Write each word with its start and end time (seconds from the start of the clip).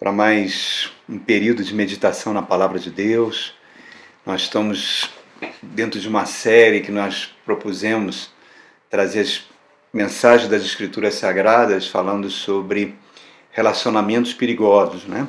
para 0.00 0.12
mais 0.12 0.90
um 1.06 1.18
período 1.18 1.62
de 1.62 1.74
meditação 1.74 2.32
na 2.32 2.40
palavra 2.40 2.78
de 2.78 2.90
Deus. 2.90 3.52
Nós 4.24 4.40
estamos 4.40 5.10
dentro 5.60 6.00
de 6.00 6.08
uma 6.08 6.24
série 6.24 6.80
que 6.80 6.90
nós 6.90 7.36
propusemos 7.44 8.30
trazer 8.88 9.20
as 9.20 9.42
mensagens 9.92 10.48
das 10.48 10.62
Escrituras 10.62 11.16
Sagradas 11.16 11.86
falando 11.86 12.30
sobre 12.30 12.94
relacionamentos 13.50 14.32
perigosos, 14.32 15.04
né? 15.04 15.28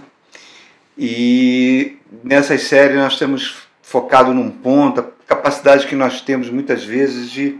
E 0.97 1.97
nessa 2.23 2.57
série 2.57 2.93
nós 2.93 3.19
temos 3.19 3.63
focado 3.81 4.33
num 4.33 4.49
ponto, 4.49 5.01
a 5.01 5.03
capacidade 5.27 5.85
que 5.85 5.95
nós 5.97 6.21
temos 6.21 6.49
muitas 6.49 6.81
vezes 6.81 7.29
de 7.29 7.59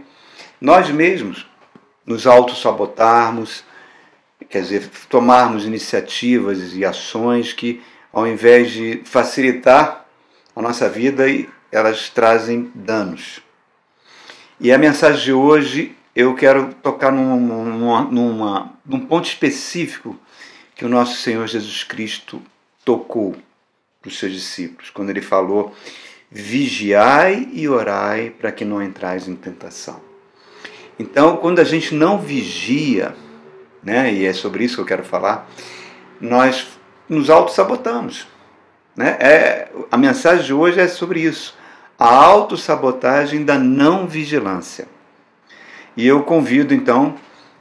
nós 0.58 0.88
mesmos 0.88 1.46
nos 2.06 2.26
auto-sabotarmos, 2.26 3.64
quer 4.48 4.62
dizer, 4.62 4.88
tomarmos 5.08 5.64
iniciativas 5.64 6.74
e 6.74 6.84
ações 6.84 7.52
que, 7.52 7.82
ao 8.12 8.26
invés 8.26 8.70
de 8.70 9.02
facilitar 9.04 10.06
a 10.54 10.62
nossa 10.62 10.88
vida, 10.88 11.24
elas 11.70 12.08
trazem 12.08 12.70
danos. 12.74 13.40
E 14.60 14.70
a 14.72 14.78
mensagem 14.78 15.24
de 15.24 15.32
hoje 15.32 15.96
eu 16.14 16.34
quero 16.34 16.74
tocar 16.74 17.10
num, 17.10 17.40
numa, 17.40 18.02
numa, 18.02 18.72
num 18.84 19.00
ponto 19.00 19.26
específico 19.26 20.18
que 20.74 20.84
o 20.84 20.88
nosso 20.88 21.16
Senhor 21.16 21.46
Jesus 21.46 21.82
Cristo 21.84 22.40
tocou 22.84 23.34
para 24.00 24.08
os 24.08 24.18
seus 24.18 24.32
discípulos, 24.32 24.90
quando 24.90 25.10
ele 25.10 25.22
falou: 25.22 25.74
vigiai 26.30 27.48
e 27.52 27.68
orai 27.68 28.30
para 28.30 28.52
que 28.52 28.64
não 28.64 28.82
entrais 28.82 29.26
em 29.26 29.34
tentação. 29.34 30.00
Então, 30.98 31.36
quando 31.38 31.58
a 31.58 31.64
gente 31.64 31.94
não 31.94 32.18
vigia, 32.18 33.14
né? 33.82 34.12
E 34.12 34.24
é 34.24 34.32
sobre 34.32 34.64
isso 34.64 34.76
que 34.76 34.80
eu 34.80 34.86
quero 34.86 35.04
falar. 35.04 35.48
Nós 36.20 36.68
nos 37.08 37.28
auto-sabotamos. 37.28 38.26
Né? 38.96 39.16
É, 39.18 39.68
a 39.90 39.96
mensagem 39.96 40.44
de 40.44 40.54
hoje 40.54 40.80
é 40.80 40.88
sobre 40.88 41.20
isso. 41.20 41.56
A 41.98 42.06
autossabotagem 42.06 43.44
da 43.44 43.58
não 43.58 44.06
vigilância. 44.06 44.86
E 45.96 46.06
eu 46.06 46.22
convido 46.22 46.72
então 46.72 47.16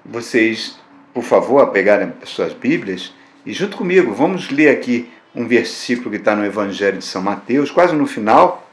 vocês, 0.05 0.79
por 1.13 1.23
favor, 1.23 1.61
a 1.61 1.67
pegarem 1.67 2.13
as 2.21 2.29
suas 2.29 2.53
Bíblias 2.53 3.13
e 3.45 3.53
junto 3.53 3.77
comigo, 3.77 4.13
vamos 4.13 4.49
ler 4.49 4.69
aqui 4.69 5.11
um 5.33 5.47
versículo 5.47 6.11
que 6.11 6.17
está 6.17 6.35
no 6.35 6.45
Evangelho 6.45 6.97
de 6.97 7.05
São 7.05 7.21
Mateus, 7.21 7.71
quase 7.71 7.95
no 7.95 8.05
final, 8.05 8.69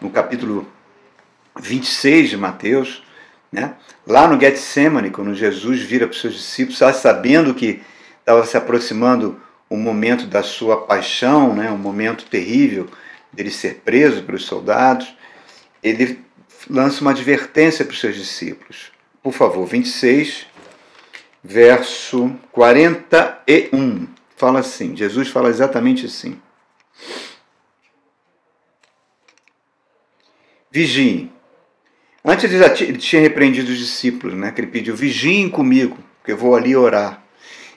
no 0.00 0.10
capítulo 0.10 0.66
26 1.58 2.30
de 2.30 2.36
Mateus, 2.36 3.02
né? 3.52 3.74
Lá 4.06 4.28
no 4.28 4.40
Getsemane, 4.40 5.10
quando 5.10 5.34
Jesus 5.34 5.80
vira 5.80 6.06
para 6.06 6.14
os 6.14 6.20
seus 6.20 6.34
discípulos, 6.34 6.78
sabendo 6.78 7.54
que 7.54 7.82
estava 8.20 8.44
se 8.46 8.56
aproximando 8.56 9.40
o 9.68 9.76
momento 9.76 10.26
da 10.26 10.42
sua 10.42 10.82
paixão, 10.82 11.54
né? 11.54 11.70
um 11.70 11.78
momento 11.78 12.24
terrível 12.26 12.88
dele 13.32 13.50
ser 13.50 13.82
preso 13.84 14.22
pelos 14.22 14.44
soldados, 14.44 15.14
ele 15.82 16.24
lança 16.68 17.00
uma 17.00 17.12
advertência 17.12 17.84
para 17.84 17.92
os 17.92 18.00
seus 18.00 18.16
discípulos. 18.16 18.92
Por 19.22 19.32
favor, 19.32 19.66
26, 19.66 20.46
verso 21.42 22.32
41. 22.52 24.08
Fala 24.36 24.60
assim, 24.60 24.96
Jesus 24.96 25.28
fala 25.28 25.48
exatamente 25.48 26.06
assim. 26.06 26.40
Vigiem 30.70 31.32
Antes 32.24 32.52
ele 32.52 32.98
tinha 32.98 33.22
repreendido 33.22 33.70
os 33.70 33.78
discípulos, 33.78 34.36
né? 34.36 34.50
Que 34.50 34.60
ele 34.60 34.70
pediu: 34.70 34.94
vigiem 34.94 35.48
comigo, 35.48 35.96
porque 36.18 36.32
eu 36.32 36.36
vou 36.36 36.54
ali 36.54 36.76
orar. 36.76 37.22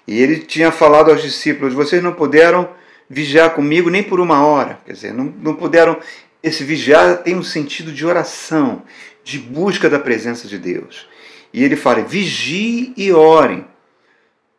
E 0.08 0.22
ele 0.22 0.40
tinha 0.40 0.72
falado 0.72 1.12
aos 1.12 1.22
discípulos: 1.22 1.74
vocês 1.74 2.04
não 2.04 2.14
puderam 2.14 2.70
vigiar 3.10 3.52
comigo 3.52 3.90
nem 3.90 4.04
por 4.04 4.20
uma 4.20 4.46
hora. 4.46 4.80
Quer 4.86 4.94
dizer, 4.94 5.14
não, 5.14 5.26
não 5.26 5.56
puderam. 5.56 5.98
Esse 6.42 6.64
vigiar 6.64 7.24
tem 7.24 7.36
um 7.36 7.44
sentido 7.44 7.92
de 7.92 8.06
oração, 8.06 8.84
de 9.24 9.40
busca 9.40 9.90
da 9.90 10.00
presença 10.00 10.48
de 10.48 10.58
Deus. 10.58 11.08
E 11.54 11.64
ele 11.64 11.78
fala: 11.78 12.02
vigiem 12.02 12.94
e 12.98 13.14
orem, 13.14 13.66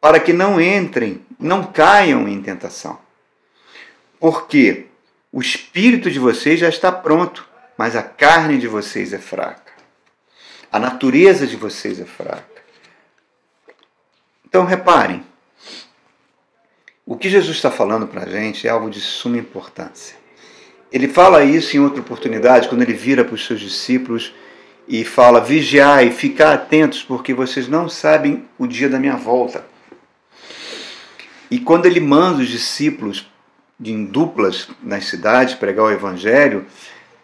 para 0.00 0.18
que 0.18 0.32
não 0.32 0.58
entrem, 0.58 1.20
não 1.38 1.64
caiam 1.64 2.26
em 2.26 2.40
tentação. 2.40 2.98
Porque 4.18 4.86
o 5.30 5.42
espírito 5.42 6.10
de 6.10 6.18
vocês 6.18 6.58
já 6.58 6.68
está 6.68 6.90
pronto, 6.90 7.46
mas 7.76 7.96
a 7.96 8.02
carne 8.02 8.56
de 8.56 8.68
vocês 8.68 9.12
é 9.12 9.18
fraca. 9.18 9.63
A 10.74 10.78
natureza 10.80 11.46
de 11.46 11.54
vocês 11.54 12.00
é 12.00 12.04
fraca. 12.04 12.44
Então 14.44 14.64
reparem, 14.64 15.22
o 17.06 17.16
que 17.16 17.30
Jesus 17.30 17.54
está 17.54 17.70
falando 17.70 18.08
para 18.08 18.24
a 18.24 18.28
gente 18.28 18.66
é 18.66 18.70
algo 18.70 18.90
de 18.90 19.00
suma 19.00 19.38
importância. 19.38 20.16
Ele 20.90 21.06
fala 21.06 21.44
isso 21.44 21.76
em 21.76 21.78
outra 21.78 22.00
oportunidade, 22.00 22.68
quando 22.68 22.82
ele 22.82 22.92
vira 22.92 23.24
para 23.24 23.36
os 23.36 23.46
seus 23.46 23.60
discípulos 23.60 24.34
e 24.88 25.04
fala: 25.04 25.40
vigiai, 25.40 26.10
ficar 26.10 26.52
atentos, 26.54 27.04
porque 27.04 27.32
vocês 27.32 27.68
não 27.68 27.88
sabem 27.88 28.44
o 28.58 28.66
dia 28.66 28.88
da 28.88 28.98
minha 28.98 29.16
volta. 29.16 29.64
E 31.48 31.60
quando 31.60 31.86
ele 31.86 32.00
manda 32.00 32.42
os 32.42 32.48
discípulos 32.48 33.30
em 33.80 34.04
duplas 34.04 34.68
nas 34.82 35.04
cidades 35.04 35.54
pregar 35.54 35.84
o 35.84 35.92
evangelho, 35.92 36.66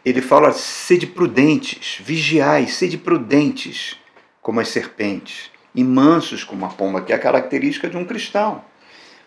ele 0.04 0.20
fala: 0.20 0.52
sede 0.52 1.06
prudentes, 1.06 1.98
vigiai, 2.00 2.66
sede 2.66 2.96
prudentes 2.96 3.96
como 4.40 4.60
as 4.60 4.68
serpentes, 4.68 5.50
e 5.74 5.84
mansos 5.84 6.44
como 6.44 6.64
a 6.64 6.68
pomba, 6.68 7.02
que 7.02 7.12
é 7.12 7.16
a 7.16 7.18
característica 7.18 7.88
de 7.88 7.96
um 7.96 8.04
cristão. 8.04 8.64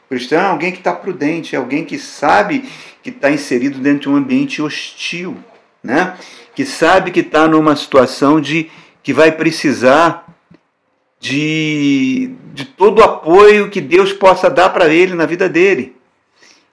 O 0.06 0.09
cristão 0.09 0.39
é 0.39 0.45
alguém 0.45 0.72
que 0.72 0.79
está 0.79 0.94
prudente, 0.94 1.56
é 1.56 1.59
alguém 1.59 1.85
que 1.85 1.97
sabe 1.97 2.69
que 3.01 3.09
está 3.09 3.31
inserido 3.31 3.79
dentro 3.79 4.01
de 4.01 4.09
um 4.09 4.16
ambiente 4.16 4.61
hostil, 4.61 5.38
né? 5.84 6.17
que 6.56 6.66
sabe 6.66 7.11
que 7.11 7.22
está 7.22 7.47
numa 7.47 7.75
situação 7.75 8.40
de 8.40 8.69
que 9.01 9.13
vai 9.13 9.31
precisar 9.31 10.25
de, 11.19 12.35
de 12.53 12.66
todo 12.66 13.00
o 13.00 13.03
apoio 13.03 13.69
que 13.69 13.81
Deus 13.81 14.13
possa 14.13 14.50
dar 14.50 14.69
para 14.69 14.94
ele 14.94 15.16
na 15.16 15.25
vida 15.25 15.47
dele. 15.50 15.95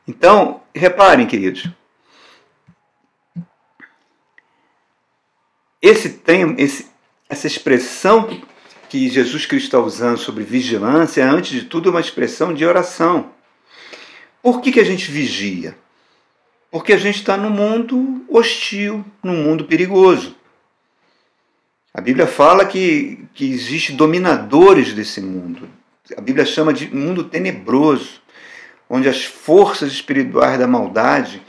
Então, 0.06 0.60
reparem, 0.74 1.26
queridos, 1.26 1.68
Esse 5.82 6.10
tem, 6.10 6.54
esse, 6.58 6.86
essa 7.28 7.46
expressão 7.46 8.28
que 8.91 9.08
Jesus 9.08 9.46
Cristo 9.46 9.66
está 9.66 9.78
usando 9.78 10.18
sobre 10.18 10.42
vigilância 10.42 11.22
é, 11.22 11.24
antes 11.24 11.52
de 11.52 11.64
tudo, 11.64 11.91
uma 11.91 12.00
expressão 12.00 12.52
de 12.52 12.66
oração. 12.66 13.30
Por 14.42 14.60
que, 14.60 14.72
que 14.72 14.80
a 14.80 14.84
gente 14.84 15.10
vigia? 15.10 15.78
Porque 16.70 16.92
a 16.92 16.98
gente 16.98 17.16
está 17.16 17.36
num 17.36 17.50
mundo 17.50 18.24
hostil, 18.28 19.04
num 19.22 19.44
mundo 19.44 19.64
perigoso. 19.64 20.34
A 21.94 22.00
Bíblia 22.00 22.26
fala 22.26 22.64
que, 22.64 23.24
que 23.32 23.50
existe 23.50 23.92
dominadores 23.92 24.92
desse 24.92 25.20
mundo. 25.20 25.68
A 26.16 26.20
Bíblia 26.20 26.44
chama 26.44 26.72
de 26.72 26.92
mundo 26.94 27.24
tenebroso, 27.24 28.20
onde 28.88 29.08
as 29.08 29.24
forças 29.24 29.92
espirituais 29.92 30.58
da 30.58 30.66
maldade, 30.66 31.42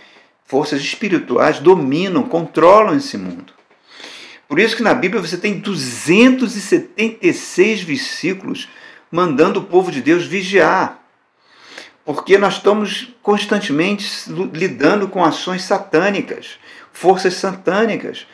forças 0.46 0.82
espirituais, 0.82 1.60
dominam, 1.60 2.24
controlam 2.24 2.96
esse 2.96 3.18
mundo. 3.18 3.61
Por 4.52 4.60
isso 4.60 4.76
que 4.76 4.84
na 4.84 4.94
Bíblia 4.94 5.22
você 5.22 5.38
tem 5.38 5.60
276 5.60 7.84
versículos 7.84 8.68
mandando 9.10 9.62
o 9.62 9.64
povo 9.64 9.90
de 9.90 10.02
Deus 10.02 10.26
vigiar. 10.26 11.00
Porque 12.04 12.38
nós 12.38 12.56
estamos 12.56 13.16
constantemente 13.24 14.30
lidando 14.52 15.08
com 15.08 15.24
ações 15.24 15.64
satânicas, 15.64 16.60
forças 16.92 17.36
satânicas. 17.36 18.28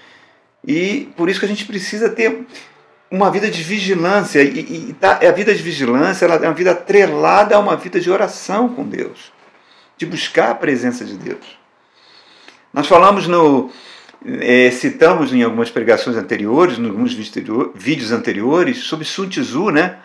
E 0.65 1.07
por 1.15 1.29
isso 1.29 1.39
que 1.39 1.45
a 1.45 1.49
gente 1.49 1.65
precisa 1.65 2.09
ter 2.09 2.47
uma 3.11 3.29
vida 3.29 3.51
de 3.51 3.61
vigilância. 3.61 4.41
E, 4.41 4.89
e 4.89 4.95
tá, 4.99 5.19
a 5.21 5.31
vida 5.31 5.53
de 5.53 5.61
vigilância 5.61 6.25
ela 6.25 6.37
é 6.37 6.47
uma 6.47 6.55
vida 6.55 6.71
atrelada 6.71 7.55
a 7.55 7.59
uma 7.59 7.75
vida 7.75 7.99
de 7.99 8.09
oração 8.09 8.69
com 8.69 8.83
Deus, 8.83 9.31
de 9.95 10.07
buscar 10.07 10.49
a 10.49 10.55
presença 10.55 11.05
de 11.05 11.13
Deus. 11.13 11.45
Nós 12.73 12.87
falamos 12.87 13.27
no, 13.27 13.71
é, 14.25 14.69
citamos 14.71 15.33
em 15.33 15.43
algumas 15.43 15.69
pregações 15.69 16.15
anteriores, 16.15 16.77
em 16.77 16.85
alguns 16.85 17.13
vídeos 17.13 18.11
anteriores, 18.11 18.79
sobre 18.79 19.05
Sun 19.05 19.29
Tzu, 19.29 19.69
né? 19.71 19.97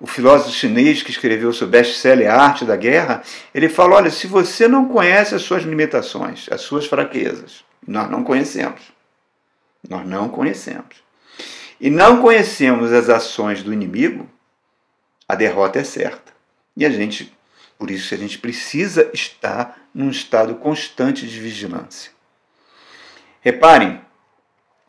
o 0.00 0.06
filósofo 0.06 0.52
chinês 0.52 1.02
que 1.02 1.10
escreveu 1.10 1.52
seu 1.52 1.66
best-seller 1.66 2.30
Arte 2.30 2.64
da 2.64 2.76
Guerra, 2.76 3.22
ele 3.54 3.68
fala: 3.68 3.96
olha, 3.96 4.10
se 4.10 4.26
você 4.26 4.68
não 4.68 4.88
conhece 4.88 5.34
as 5.34 5.42
suas 5.42 5.64
limitações, 5.64 6.46
as 6.50 6.60
suas 6.60 6.86
fraquezas, 6.86 7.64
nós 7.86 8.10
não 8.10 8.22
conhecemos. 8.22 8.80
Nós 9.88 10.06
não 10.06 10.28
conhecemos. 10.28 11.02
E 11.80 11.90
não 11.90 12.20
conhecemos 12.20 12.92
as 12.92 13.08
ações 13.08 13.62
do 13.62 13.72
inimigo, 13.72 14.28
a 15.28 15.34
derrota 15.34 15.78
é 15.78 15.84
certa. 15.84 16.32
E 16.76 16.84
a 16.84 16.90
gente, 16.90 17.32
por 17.78 17.90
isso, 17.90 18.12
a 18.12 18.16
gente 18.16 18.38
precisa 18.38 19.08
estar 19.12 19.80
num 19.94 20.10
estado 20.10 20.56
constante 20.56 21.26
de 21.26 21.40
vigilância. 21.40 22.10
Reparem, 23.48 23.98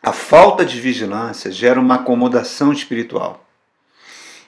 a 0.03 0.11
falta 0.11 0.65
de 0.65 0.81
vigilância 0.81 1.49
gera 1.49 1.79
uma 1.79 1.95
acomodação 1.95 2.73
espiritual. 2.73 3.47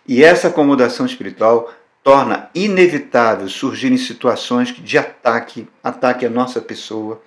E 0.06 0.22
essa 0.22 0.50
acomodação 0.50 1.06
espiritual 1.06 1.74
torna 2.04 2.50
inevitável 2.54 3.48
surgirem 3.48 3.98
situações 3.98 4.75
de 4.75 4.98
ataque, 4.98 5.66
ataque 5.81 6.25
à 6.25 6.30
nossa 6.30 6.60
pessoa, 6.60 7.22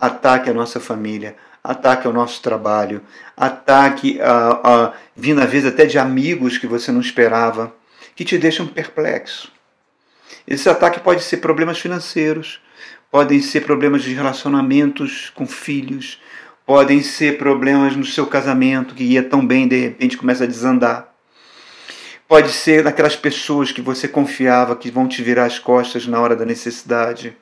ataque 0.00 0.50
à 0.50 0.52
nossa 0.52 0.80
família, 0.80 1.36
ataque 1.62 2.04
ao 2.04 2.12
nosso 2.12 2.42
trabalho, 2.42 3.00
ataque 3.36 4.20
a, 4.20 4.60
a, 4.64 4.92
vindo 5.14 5.40
às 5.40 5.48
vezes 5.48 5.72
até 5.72 5.86
de 5.86 6.00
amigos 6.00 6.58
que 6.58 6.66
você 6.66 6.90
não 6.90 7.00
esperava, 7.00 7.72
que 8.16 8.24
te 8.24 8.36
deixam 8.36 8.66
perplexo. 8.66 9.52
Esse 10.46 10.68
ataque 10.68 11.00
pode 11.00 11.22
ser 11.22 11.38
problemas 11.38 11.78
financeiros, 11.78 12.60
podem 13.10 13.40
ser 13.40 13.62
problemas 13.62 14.02
de 14.02 14.12
relacionamentos 14.12 15.30
com 15.34 15.46
filhos, 15.46 16.20
podem 16.66 17.02
ser 17.02 17.38
problemas 17.38 17.96
no 17.96 18.04
seu 18.04 18.26
casamento 18.26 18.94
que 18.94 19.04
ia 19.04 19.22
tão 19.22 19.46
bem 19.46 19.68
de 19.68 19.76
repente 19.76 20.16
começa 20.16 20.44
a 20.44 20.46
desandar. 20.46 21.14
Pode 22.26 22.50
ser 22.50 22.82
daquelas 22.82 23.14
pessoas 23.14 23.70
que 23.70 23.82
você 23.82 24.08
confiava 24.08 24.76
que 24.76 24.90
vão 24.90 25.06
te 25.06 25.22
virar 25.22 25.44
as 25.44 25.58
costas 25.58 26.06
na 26.06 26.20
hora 26.20 26.34
da 26.34 26.44
necessidade. 26.44 27.36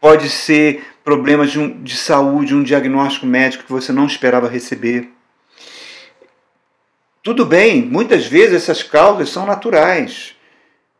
Pode 0.00 0.28
ser 0.28 0.84
problemas 1.04 1.52
de, 1.52 1.60
um, 1.60 1.82
de 1.82 1.96
saúde, 1.96 2.54
um 2.54 2.62
diagnóstico 2.62 3.24
médico 3.24 3.64
que 3.64 3.72
você 3.72 3.92
não 3.92 4.06
esperava 4.06 4.48
receber. 4.48 5.08
Tudo 7.22 7.46
bem, 7.46 7.82
muitas 7.82 8.26
vezes 8.26 8.54
essas 8.54 8.82
causas 8.82 9.28
são 9.28 9.46
naturais, 9.46 10.31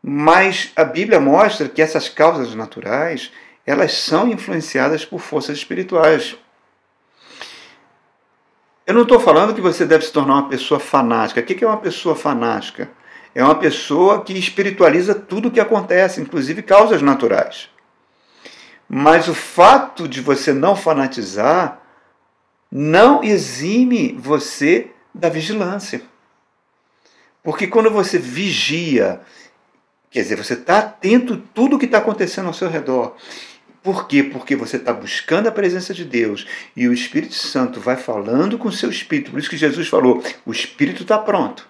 mas 0.02 0.72
a 0.74 0.82
Bíblia 0.82 1.20
mostra 1.20 1.68
que 1.68 1.80
essas 1.80 2.08
causas 2.08 2.54
naturais 2.54 3.30
elas 3.64 3.92
são 3.94 4.28
influenciadas 4.28 5.04
por 5.04 5.20
forças 5.20 5.58
espirituais. 5.58 6.36
Eu 8.84 8.94
não 8.94 9.02
estou 9.02 9.20
falando 9.20 9.54
que 9.54 9.60
você 9.60 9.86
deve 9.86 10.04
se 10.04 10.12
tornar 10.12 10.34
uma 10.34 10.48
pessoa 10.48 10.80
fanática. 10.80 11.40
O 11.40 11.44
que 11.44 11.64
é 11.64 11.68
uma 11.68 11.76
pessoa 11.76 12.16
fanática? 12.16 12.90
É 13.32 13.42
uma 13.42 13.54
pessoa 13.54 14.22
que 14.24 14.36
espiritualiza 14.36 15.14
tudo 15.14 15.48
o 15.48 15.50
que 15.50 15.60
acontece, 15.60 16.20
inclusive 16.20 16.60
causas 16.62 17.00
naturais. 17.00 17.70
Mas 18.88 19.28
o 19.28 19.34
fato 19.34 20.08
de 20.08 20.20
você 20.20 20.52
não 20.52 20.74
fanatizar 20.74 21.80
não 22.70 23.22
exime 23.22 24.14
você 24.18 24.90
da 25.14 25.28
vigilância. 25.28 26.02
Porque 27.42 27.66
quando 27.66 27.90
você 27.90 28.18
vigia, 28.18 29.20
quer 30.12 30.22
dizer, 30.22 30.36
você 30.36 30.54
está 30.54 30.78
atento 30.78 31.34
a 31.34 31.38
tudo 31.54 31.78
que 31.78 31.86
está 31.86 31.98
acontecendo 31.98 32.46
ao 32.46 32.54
seu 32.54 32.68
redor 32.68 33.16
por 33.82 34.06
quê? 34.06 34.22
Porque 34.22 34.54
você 34.54 34.76
está 34.76 34.92
buscando 34.92 35.48
a 35.48 35.52
presença 35.52 35.92
de 35.92 36.04
Deus 36.04 36.46
e 36.76 36.86
o 36.86 36.92
Espírito 36.92 37.34
Santo 37.34 37.80
vai 37.80 37.96
falando 37.96 38.56
com 38.56 38.68
o 38.68 38.72
seu 38.72 38.88
espírito. 38.88 39.32
Por 39.32 39.40
isso 39.40 39.50
que 39.50 39.56
Jesus 39.56 39.88
falou: 39.88 40.22
o 40.46 40.52
espírito 40.52 41.02
está 41.02 41.18
pronto. 41.18 41.66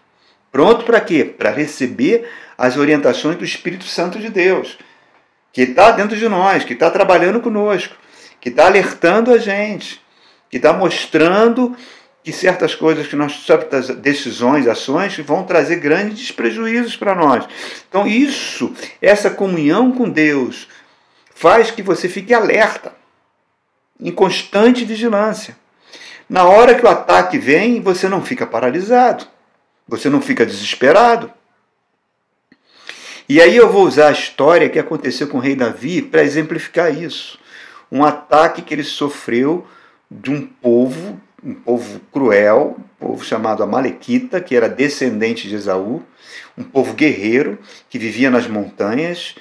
Pronto 0.51 0.85
para 0.85 1.01
quê? 1.01 1.25
Para 1.25 1.51
receber 1.51 2.29
as 2.59 2.77
orientações 2.77 3.37
do 3.39 3.45
Espírito 3.45 3.87
Santo 3.87 4.19
de 4.19 4.29
Deus, 4.29 4.77
que 5.51 5.63
está 5.63 5.91
dentro 5.91 6.15
de 6.15 6.29
nós, 6.29 6.63
que 6.63 6.75
está 6.75 6.91
trabalhando 6.91 7.41
conosco, 7.41 7.97
que 8.39 8.51
está 8.51 8.67
alertando 8.67 9.33
a 9.33 9.39
gente, 9.39 9.99
que 10.51 10.59
está 10.59 10.75
mostrando 10.75 11.75
que 12.23 12.33
certas 12.33 12.75
coisas 12.75 13.07
que 13.07 13.17
nós 13.17 13.45
certas 13.45 13.89
decisões, 13.89 14.69
ações 14.69 15.17
vão 15.19 15.43
trazer 15.43 15.77
grandes 15.77 16.31
prejuízos 16.31 16.97
para 16.97 17.15
nós. 17.15 17.45
Então 17.89 18.07
isso, 18.07 18.73
essa 19.01 19.31
comunhão 19.31 19.91
com 19.91 20.09
Deus, 20.09 20.69
faz 21.35 21.71
que 21.71 21.83
você 21.83 22.09
fique 22.09 22.33
alerta, 22.33 22.93
em 23.99 24.13
constante 24.13 24.85
vigilância. 24.85 25.57
Na 26.29 26.45
hora 26.45 26.75
que 26.75 26.85
o 26.85 26.89
ataque 26.89 27.39
vem, 27.39 27.81
você 27.81 28.09
não 28.09 28.23
fica 28.23 28.47
paralisado, 28.47 29.27
você 29.87 30.09
não 30.09 30.21
fica 30.21 30.47
desesperado. 30.47 31.31
E 33.29 33.41
aí 33.41 33.57
eu 33.57 33.71
vou 33.71 33.87
usar 33.87 34.09
a 34.09 34.13
história 34.13 34.69
que 34.69 34.79
aconteceu 34.79 35.29
com 35.29 35.39
o 35.39 35.41
rei 35.41 35.55
Davi 35.55 36.03
para 36.03 36.23
exemplificar 36.23 36.97
isso. 36.97 37.39
Um 37.91 38.05
ataque 38.05 38.63
que 38.63 38.75
ele 38.75 38.85
sofreu 38.85 39.67
de 40.11 40.31
um 40.31 40.47
povo, 40.47 41.21
um 41.43 41.55
povo 41.55 42.01
cruel, 42.13 42.77
um 42.79 43.07
povo 43.07 43.25
chamado 43.25 43.63
Amalequita, 43.63 44.41
que 44.41 44.55
era 44.55 44.69
descendente 44.69 45.49
de 45.49 45.57
Esaú, 45.57 46.03
um 46.57 46.63
povo 46.63 46.95
guerreiro 46.95 47.59
que 47.91 47.99
vivia 47.99 48.31
nas 48.31 48.47
montanhas. 48.47 49.35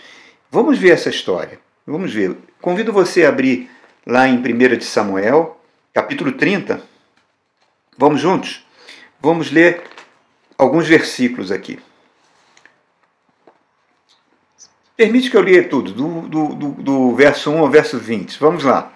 Vamos 0.50 0.80
ver 0.80 0.92
essa 0.92 1.10
história. 1.10 1.60
Vamos 1.86 2.14
ver. 2.14 2.36
Convido 2.60 2.92
você 2.92 3.26
a 3.26 3.30
abrir 3.30 3.70
lá 4.06 4.28
em 4.28 4.38
1 4.38 4.78
de 4.78 4.84
Samuel, 4.84 5.60
capítulo 5.94 6.32
30. 6.32 6.82
Vamos 7.98 8.22
juntos? 8.22 8.66
Vamos 9.20 9.52
ler 9.52 9.84
alguns 10.58 10.88
versículos 10.88 11.52
aqui. 11.52 11.80
Permite 14.96 15.30
que 15.30 15.38
eu 15.38 15.42
leia 15.42 15.68
tudo, 15.68 15.94
do, 15.94 16.22
do, 16.28 16.48
do, 16.56 16.72
do 16.74 17.16
verso 17.16 17.52
1 17.52 17.60
ao 17.60 17.70
verso 17.70 17.98
20. 17.98 18.40
Vamos 18.40 18.64
lá. 18.64 18.94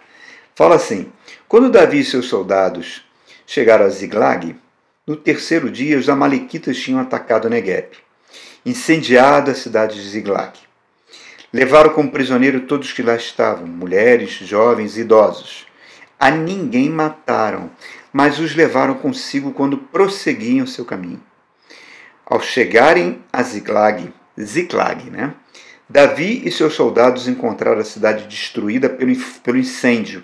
Fala 0.55 0.75
assim: 0.75 1.11
Quando 1.49 1.69
Davi 1.69 1.99
e 1.99 2.05
seus 2.05 2.27
soldados 2.27 3.03
chegaram 3.45 3.85
a 3.85 3.89
Ziglag, 3.89 4.55
no 5.05 5.17
terceiro 5.17 5.69
dia 5.69 5.99
os 5.99 6.07
Amalequitas 6.07 6.77
tinham 6.77 7.01
atacado 7.01 7.49
Negueb, 7.49 7.89
incendiado 8.65 9.51
a 9.51 9.53
cidade 9.53 10.01
de 10.01 10.09
Ziglag. 10.09 10.57
Levaram 11.51 11.91
como 11.91 12.09
prisioneiro 12.09 12.61
todos 12.61 12.93
que 12.93 13.03
lá 13.03 13.15
estavam, 13.17 13.67
mulheres, 13.67 14.31
jovens 14.31 14.95
e 14.95 15.01
idosos. 15.01 15.65
A 16.17 16.31
ninguém 16.31 16.89
mataram, 16.89 17.69
mas 18.13 18.39
os 18.39 18.55
levaram 18.55 18.95
consigo 18.95 19.51
quando 19.51 19.77
prosseguiam 19.77 20.65
seu 20.65 20.85
caminho. 20.85 21.21
Ao 22.25 22.41
chegarem 22.41 23.21
a 23.31 23.43
Ziklag, 23.43 24.11
Ziklag, 24.39 25.09
né? 25.11 25.33
Davi 25.87 26.41
e 26.43 26.51
seus 26.51 26.73
soldados 26.73 27.27
encontraram 27.27 27.79
a 27.79 27.83
cidade 27.83 28.25
destruída 28.25 28.89
pelo, 28.89 29.59
incêndio. 29.59 30.23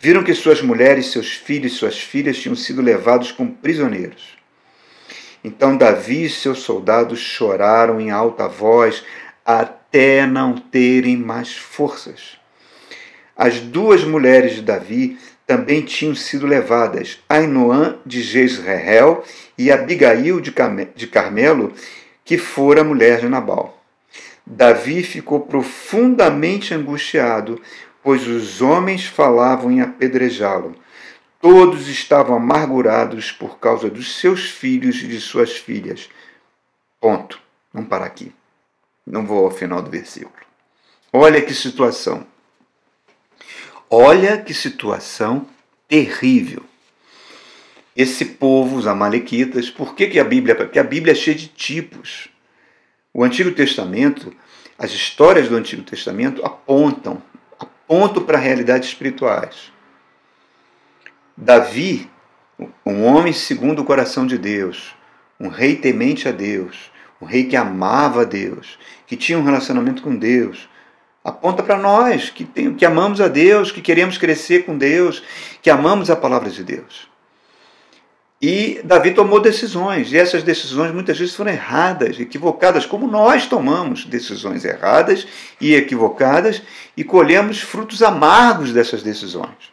Viram 0.00 0.24
que 0.24 0.34
suas 0.34 0.60
mulheres, 0.60 1.12
seus 1.12 1.32
filhos 1.32 1.72
e 1.72 1.76
suas 1.76 2.00
filhas 2.00 2.38
tinham 2.38 2.56
sido 2.56 2.82
levados 2.82 3.30
como 3.30 3.52
prisioneiros. 3.52 4.36
Então 5.44 5.76
Davi 5.76 6.24
e 6.24 6.30
seus 6.30 6.60
soldados 6.60 7.20
choraram 7.20 8.00
em 8.00 8.10
alta 8.10 8.48
voz, 8.48 9.04
até 9.44 10.26
não 10.26 10.56
terem 10.56 11.16
mais 11.16 11.56
forças. 11.56 12.38
As 13.36 13.60
duas 13.60 14.02
mulheres 14.02 14.56
de 14.56 14.62
Davi 14.62 15.18
também 15.46 15.82
tinham 15.82 16.16
sido 16.16 16.46
levadas, 16.46 17.20
Ainoã 17.28 17.96
de 18.04 18.22
Jezreel 18.22 19.24
e 19.56 19.70
Abigail 19.70 20.40
de 20.40 21.06
Carmelo, 21.06 21.72
que 22.24 22.36
fora 22.36 22.82
mulher 22.82 23.20
de 23.20 23.28
Nabal. 23.28 23.79
Davi 24.52 25.04
ficou 25.04 25.42
profundamente 25.42 26.74
angustiado, 26.74 27.62
pois 28.02 28.26
os 28.26 28.60
homens 28.60 29.06
falavam 29.06 29.70
em 29.70 29.80
apedrejá-lo. 29.80 30.74
Todos 31.40 31.86
estavam 31.86 32.34
amargurados 32.34 33.30
por 33.30 33.60
causa 33.60 33.88
dos 33.88 34.18
seus 34.18 34.50
filhos 34.50 35.00
e 35.02 35.06
de 35.06 35.20
suas 35.20 35.56
filhas. 35.56 36.08
Ponto. 37.00 37.40
Vamos 37.72 37.88
parar 37.88 38.06
aqui. 38.06 38.32
Não 39.06 39.24
vou 39.24 39.44
ao 39.44 39.52
final 39.52 39.80
do 39.80 39.88
versículo. 39.88 40.44
Olha 41.12 41.40
que 41.40 41.54
situação. 41.54 42.26
Olha 43.88 44.36
que 44.36 44.52
situação 44.52 45.46
terrível. 45.86 46.64
Esse 47.94 48.24
povo, 48.24 48.76
os 48.76 48.88
amalequitas, 48.88 49.70
por 49.70 49.94
que, 49.94 50.08
que 50.08 50.18
a 50.18 50.24
Bíblia? 50.24 50.56
Porque 50.56 50.78
a 50.80 50.84
Bíblia 50.84 51.12
é 51.12 51.14
cheia 51.14 51.36
de 51.36 51.46
tipos. 51.46 52.28
O 53.12 53.24
Antigo 53.24 53.50
Testamento, 53.50 54.32
as 54.78 54.92
histórias 54.92 55.48
do 55.48 55.56
Antigo 55.56 55.82
Testamento 55.82 56.44
apontam, 56.46 57.20
apontam 57.58 58.22
para 58.24 58.38
realidades 58.38 58.88
espirituais. 58.88 59.72
Davi, 61.36 62.08
um 62.86 63.04
homem 63.04 63.32
segundo 63.32 63.82
o 63.82 63.84
coração 63.84 64.26
de 64.26 64.38
Deus, 64.38 64.94
um 65.40 65.48
rei 65.48 65.74
temente 65.74 66.28
a 66.28 66.32
Deus, 66.32 66.92
um 67.20 67.26
rei 67.26 67.44
que 67.44 67.56
amava 67.56 68.22
a 68.22 68.24
Deus, 68.24 68.78
que 69.08 69.16
tinha 69.16 69.38
um 69.38 69.44
relacionamento 69.44 70.02
com 70.02 70.14
Deus. 70.14 70.68
Aponta 71.24 71.64
para 71.64 71.76
nós 71.76 72.30
que, 72.30 72.44
tem, 72.44 72.74
que 72.74 72.86
amamos 72.86 73.20
a 73.20 73.26
Deus, 73.26 73.72
que 73.72 73.82
queremos 73.82 74.18
crescer 74.18 74.64
com 74.64 74.78
Deus, 74.78 75.22
que 75.60 75.68
amamos 75.68 76.10
a 76.10 76.16
palavra 76.16 76.48
de 76.48 76.62
Deus. 76.62 77.09
E 78.40 78.80
Davi 78.82 79.10
tomou 79.10 79.38
decisões, 79.38 80.10
e 80.12 80.16
essas 80.16 80.42
decisões 80.42 80.94
muitas 80.94 81.18
vezes 81.18 81.34
foram 81.34 81.50
erradas, 81.50 82.18
equivocadas, 82.18 82.86
como 82.86 83.06
nós 83.06 83.46
tomamos 83.46 84.06
decisões 84.06 84.64
erradas 84.64 85.26
e 85.60 85.74
equivocadas 85.74 86.62
e 86.96 87.04
colhemos 87.04 87.60
frutos 87.60 88.02
amargos 88.02 88.72
dessas 88.72 89.02
decisões. 89.02 89.70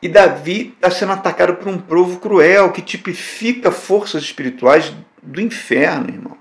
E 0.00 0.08
Davi 0.08 0.72
está 0.74 0.90
sendo 0.90 1.12
atacado 1.12 1.56
por 1.56 1.68
um 1.68 1.78
povo 1.78 2.18
cruel 2.20 2.72
que 2.72 2.80
tipifica 2.80 3.70
forças 3.70 4.22
espirituais 4.22 4.94
do 5.22 5.40
inferno, 5.40 6.08
irmão, 6.08 6.38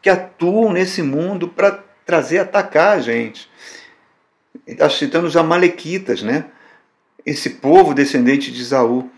que 0.00 0.08
atuam 0.08 0.72
nesse 0.72 1.02
mundo 1.02 1.48
para 1.48 1.84
trazer 2.06 2.38
atacar 2.38 2.96
a 2.96 3.00
gente. 3.00 3.50
Está 4.66 4.88
citando 4.88 5.26
os 5.26 5.36
Amalequitas, 5.36 6.22
né? 6.22 6.46
Esse 7.26 7.50
povo 7.50 7.92
descendente 7.92 8.50
de 8.50 8.60
Isaú. 8.60 9.10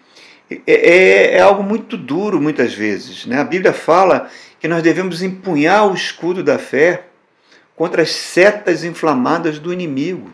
É, 0.50 0.60
é, 0.66 1.36
é, 1.36 1.40
algo 1.40 1.62
muito 1.62 1.96
duro 1.96 2.40
muitas 2.40 2.72
vezes. 2.72 3.26
Né? 3.26 3.40
A 3.40 3.44
Bíblia 3.44 3.72
fala 3.72 4.30
que 4.60 4.68
nós 4.68 4.82
devemos 4.82 5.22
empunhar 5.22 5.90
o 5.90 5.94
escudo 5.94 6.42
da 6.42 6.58
fé 6.58 7.04
contra 7.74 8.02
as 8.02 8.10
setas 8.10 8.84
inflamadas 8.84 9.58
do 9.58 9.72
inimigo, 9.72 10.32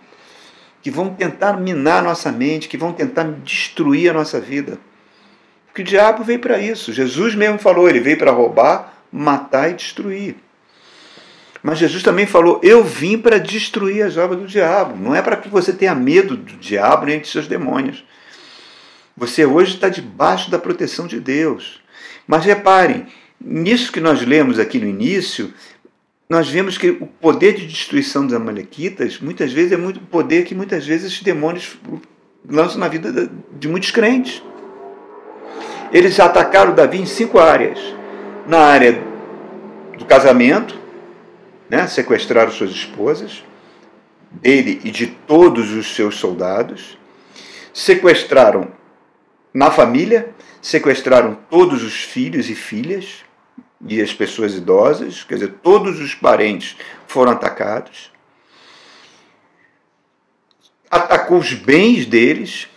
que 0.83 0.91
vão 0.91 1.15
tentar 1.15 1.55
minar 1.55 1.99
a 1.99 2.03
nossa 2.03 2.31
mente, 2.31 2.69
que 2.69 2.77
vão 2.77 2.93
tentar 2.93 3.25
destruir 3.43 4.11
a 4.11 4.15
nossa 4.15 4.41
vida. 4.41 4.79
Porque 5.67 5.83
o 5.83 5.85
diabo 5.85 6.23
veio 6.23 6.39
para 6.39 6.59
isso. 6.59 6.93
Jesus 6.93 7.35
mesmo 7.35 7.59
falou, 7.59 7.89
ele 7.89 8.01
veio 8.01 8.19
para 8.19 8.31
roubar, 8.31 8.95
matar 9.11 9.71
e 9.71 9.75
destruir. 9.75 10.37
Mas 11.63 11.79
Jesus 11.79 12.03
também 12.03 12.27
falou: 12.27 12.61
Eu 12.63 12.83
vim 12.83 13.17
para 13.17 13.39
destruir 13.39 14.03
as 14.03 14.17
obras 14.17 14.41
do 14.41 14.47
diabo. 14.47 14.97
Não 14.97 15.15
é 15.15 15.23
para 15.23 15.37
que 15.37 15.49
você 15.49 15.73
tenha 15.73 15.95
medo 15.95 16.37
do 16.37 16.57
diabo 16.57 17.07
nem 17.07 17.21
de 17.21 17.29
seus 17.29 17.47
demônios. 17.47 18.05
Você 19.17 19.45
hoje 19.45 19.75
está 19.75 19.89
debaixo 19.89 20.51
da 20.51 20.59
proteção 20.59 21.07
de 21.07 21.21
Deus. 21.21 21.81
Mas 22.27 22.45
reparem, 22.45 23.07
nisso 23.41 23.93
que 23.93 24.01
nós 24.01 24.23
lemos 24.23 24.59
aqui 24.59 24.79
no 24.79 24.87
início, 24.87 25.53
nós 26.29 26.49
vemos 26.49 26.79
que 26.79 26.91
o 26.91 27.07
poder 27.07 27.55
de 27.55 27.67
destruição 27.67 28.25
dos 28.25 28.35
Amalequitas 28.35 29.21
muitas 29.21 29.53
vezes 29.53 29.73
é 29.73 29.77
muito 29.77 30.01
poder 30.01 30.45
que 30.45 30.55
muitas 30.55 30.87
vezes 30.87 31.13
os 31.13 31.21
demônios 31.21 31.77
lançam 32.49 32.79
na 32.79 32.89
vida 32.89 33.31
de 33.53 33.69
muitos 33.69 33.91
crentes. 33.91 34.43
Eles 35.93 36.19
atacaram 36.19 36.75
Davi 36.75 36.99
em 36.99 37.07
cinco 37.07 37.39
áreas: 37.39 37.79
na 38.47 38.61
área 38.61 39.03
do 39.99 40.07
casamento, 40.07 40.75
né, 41.69 41.87
sequestraram 41.87 42.51
suas 42.51 42.71
esposas, 42.71 43.45
dele 44.31 44.81
e 44.85 44.91
de 44.91 45.09
todos 45.09 45.71
os 45.73 45.95
seus 45.95 46.17
soldados, 46.17 46.99
sequestraram 47.75 48.69
na 49.53 49.71
família, 49.71 50.35
sequestraram 50.61 51.37
todos 51.51 51.83
os 51.83 52.03
filhos 52.03 52.49
e 52.49 52.55
filhas 52.55 53.25
e 53.87 54.01
as 54.01 54.13
pessoas 54.13 54.55
idosas, 54.55 55.25
quer 55.25 55.35
dizer, 55.35 55.55
todos 55.63 56.01
os 56.01 56.15
parentes 56.15 56.77
foram 57.07 57.33
atacados. 57.33 58.11
Atacou 60.91 61.39
os 61.39 61.53
bens 61.53 62.07
deles. 62.07 62.69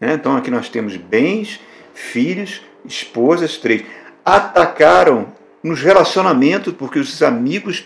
Né? 0.00 0.14
Então 0.14 0.36
aqui 0.36 0.50
nós 0.50 0.68
temos 0.68 0.96
bens, 0.96 1.60
filhos, 1.94 2.62
esposas, 2.84 3.56
três. 3.56 3.84
Atacaram 4.24 5.32
nos 5.62 5.82
relacionamentos, 5.82 6.72
porque 6.74 6.98
os 6.98 7.22
amigos 7.22 7.84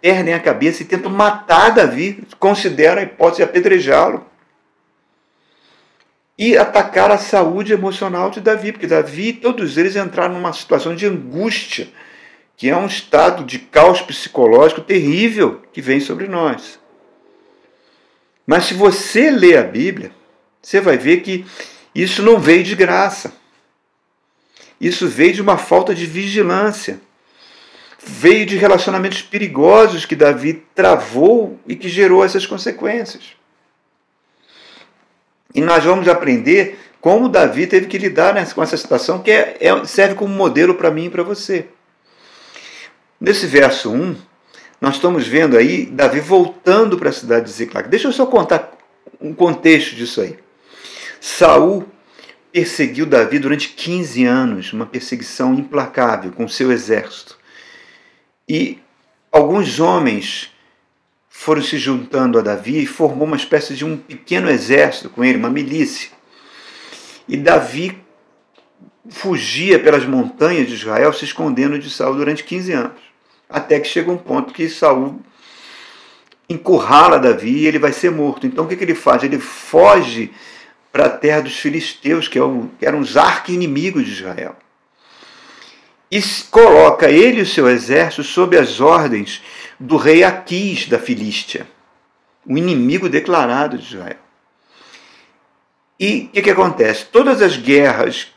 perdem 0.00 0.32
a 0.32 0.40
cabeça 0.40 0.82
e 0.82 0.86
tentam 0.86 1.10
matar 1.10 1.70
Davi, 1.70 2.24
consideram 2.38 3.00
a 3.00 3.04
hipótese 3.04 3.38
de 3.38 3.42
apedrejá-lo 3.42 4.24
e 6.38 6.56
atacar 6.56 7.10
a 7.10 7.18
saúde 7.18 7.72
emocional 7.72 8.30
de 8.30 8.40
Davi, 8.40 8.70
porque 8.70 8.86
Davi, 8.86 9.32
todos 9.32 9.76
eles 9.76 9.96
entraram 9.96 10.34
numa 10.34 10.52
situação 10.52 10.94
de 10.94 11.04
angústia, 11.04 11.88
que 12.56 12.68
é 12.68 12.76
um 12.76 12.86
estado 12.86 13.44
de 13.44 13.58
caos 13.58 14.00
psicológico 14.00 14.80
terrível 14.80 15.60
que 15.72 15.82
vem 15.82 15.98
sobre 15.98 16.28
nós. 16.28 16.78
Mas 18.46 18.64
se 18.66 18.74
você 18.74 19.30
lê 19.32 19.56
a 19.56 19.64
Bíblia, 19.64 20.12
você 20.62 20.80
vai 20.80 20.96
ver 20.96 21.22
que 21.22 21.44
isso 21.94 22.22
não 22.22 22.38
veio 22.38 22.62
de 22.62 22.76
graça. 22.76 23.32
Isso 24.80 25.08
veio 25.08 25.34
de 25.34 25.42
uma 25.42 25.58
falta 25.58 25.92
de 25.92 26.06
vigilância. 26.06 27.00
Veio 28.00 28.46
de 28.46 28.56
relacionamentos 28.56 29.22
perigosos 29.22 30.06
que 30.06 30.14
Davi 30.14 30.62
travou 30.74 31.58
e 31.66 31.74
que 31.74 31.88
gerou 31.88 32.24
essas 32.24 32.46
consequências. 32.46 33.37
E 35.54 35.60
nós 35.60 35.82
vamos 35.84 36.08
aprender 36.08 36.78
como 37.00 37.28
Davi 37.28 37.66
teve 37.66 37.86
que 37.86 37.98
lidar 37.98 38.34
com 38.54 38.62
essa 38.62 38.76
situação, 38.76 39.20
que 39.20 39.30
é, 39.30 39.56
é, 39.60 39.84
serve 39.84 40.14
como 40.14 40.34
modelo 40.34 40.74
para 40.74 40.90
mim 40.90 41.06
e 41.06 41.10
para 41.10 41.22
você. 41.22 41.66
Nesse 43.20 43.46
verso 43.46 43.90
1, 43.92 44.16
nós 44.80 44.96
estamos 44.96 45.26
vendo 45.26 45.56
aí 45.56 45.86
Davi 45.86 46.20
voltando 46.20 46.98
para 46.98 47.10
a 47.10 47.12
cidade 47.12 47.46
de 47.46 47.52
Ziclac. 47.52 47.88
Deixa 47.88 48.08
eu 48.08 48.12
só 48.12 48.26
contar 48.26 48.76
um 49.20 49.32
contexto 49.32 49.94
disso 49.94 50.20
aí. 50.20 50.38
Saul 51.20 51.86
perseguiu 52.52 53.06
Davi 53.06 53.38
durante 53.38 53.70
15 53.70 54.24
anos, 54.24 54.72
uma 54.72 54.86
perseguição 54.86 55.54
implacável 55.54 56.32
com 56.32 56.48
seu 56.48 56.70
exército. 56.72 57.38
E 58.48 58.78
alguns 59.30 59.80
homens 59.80 60.50
foram 61.40 61.62
se 61.62 61.78
juntando 61.78 62.36
a 62.36 62.42
Davi 62.42 62.82
e 62.82 62.86
formou 62.86 63.24
uma 63.24 63.36
espécie 63.36 63.76
de 63.76 63.84
um 63.84 63.96
pequeno 63.96 64.50
exército 64.50 65.08
com 65.08 65.24
ele, 65.24 65.38
uma 65.38 65.48
milícia. 65.48 66.10
E 67.28 67.36
Davi 67.36 67.96
fugia 69.08 69.78
pelas 69.78 70.04
montanhas 70.04 70.66
de 70.66 70.74
Israel, 70.74 71.12
se 71.12 71.24
escondendo 71.24 71.78
de 71.78 71.88
Saul 71.90 72.16
durante 72.16 72.42
15 72.42 72.72
anos. 72.72 73.00
Até 73.48 73.78
que 73.78 73.86
chega 73.86 74.10
um 74.10 74.16
ponto 74.16 74.52
que 74.52 74.68
Saul 74.68 75.20
encurrala 76.48 77.20
Davi 77.20 77.52
e 77.52 77.66
ele 77.68 77.78
vai 77.78 77.92
ser 77.92 78.10
morto. 78.10 78.44
Então 78.44 78.64
o 78.64 78.68
que, 78.68 78.74
que 78.74 78.82
ele 78.82 78.96
faz? 78.96 79.22
Ele 79.22 79.38
foge 79.38 80.32
para 80.90 81.06
a 81.06 81.10
terra 81.10 81.42
dos 81.42 81.56
filisteus, 81.56 82.26
que, 82.26 82.36
é 82.36 82.42
eram 82.82 82.98
os 82.98 83.16
arqui-inimigos 83.16 84.04
de 84.04 84.10
Israel. 84.10 84.56
E 86.10 86.20
coloca 86.50 87.08
ele 87.08 87.38
e 87.38 87.42
o 87.42 87.46
seu 87.46 87.68
exército 87.68 88.24
sob 88.24 88.58
as 88.58 88.80
ordens 88.80 89.40
do 89.78 89.96
rei 89.96 90.24
Aquis 90.24 90.88
da 90.88 90.98
Filístia, 90.98 91.66
o 92.44 92.56
inimigo 92.56 93.08
declarado 93.08 93.78
de 93.78 93.84
Israel. 93.84 94.18
E 96.00 96.24
o 96.24 96.28
que, 96.28 96.42
que 96.42 96.50
acontece? 96.50 97.06
Todas 97.06 97.42
as 97.42 97.56
guerras 97.56 98.28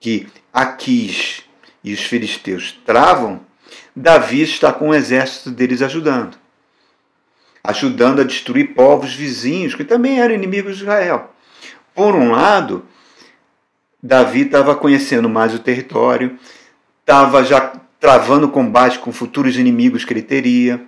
que 0.00 0.28
Aquis 0.52 1.44
e 1.82 1.92
os 1.92 2.00
filisteus 2.00 2.72
travam, 2.84 3.40
Davi 3.94 4.42
está 4.42 4.72
com 4.72 4.90
o 4.90 4.94
exército 4.94 5.50
deles 5.50 5.82
ajudando. 5.82 6.36
Ajudando 7.62 8.20
a 8.20 8.24
destruir 8.24 8.74
povos 8.74 9.14
vizinhos 9.14 9.74
que 9.74 9.84
também 9.84 10.20
eram 10.20 10.34
inimigos 10.34 10.76
de 10.76 10.82
Israel. 10.82 11.32
Por 11.94 12.14
um 12.14 12.32
lado, 12.32 12.86
Davi 14.02 14.42
estava 14.42 14.74
conhecendo 14.76 15.28
mais 15.28 15.54
o 15.54 15.58
território, 15.58 16.38
estava 17.00 17.42
já 17.44 17.72
travando 18.00 18.48
combate 18.48 18.98
com 18.98 19.12
futuros 19.12 19.56
inimigos 19.56 20.04
que 20.04 20.12
ele 20.12 20.22
teria. 20.22 20.80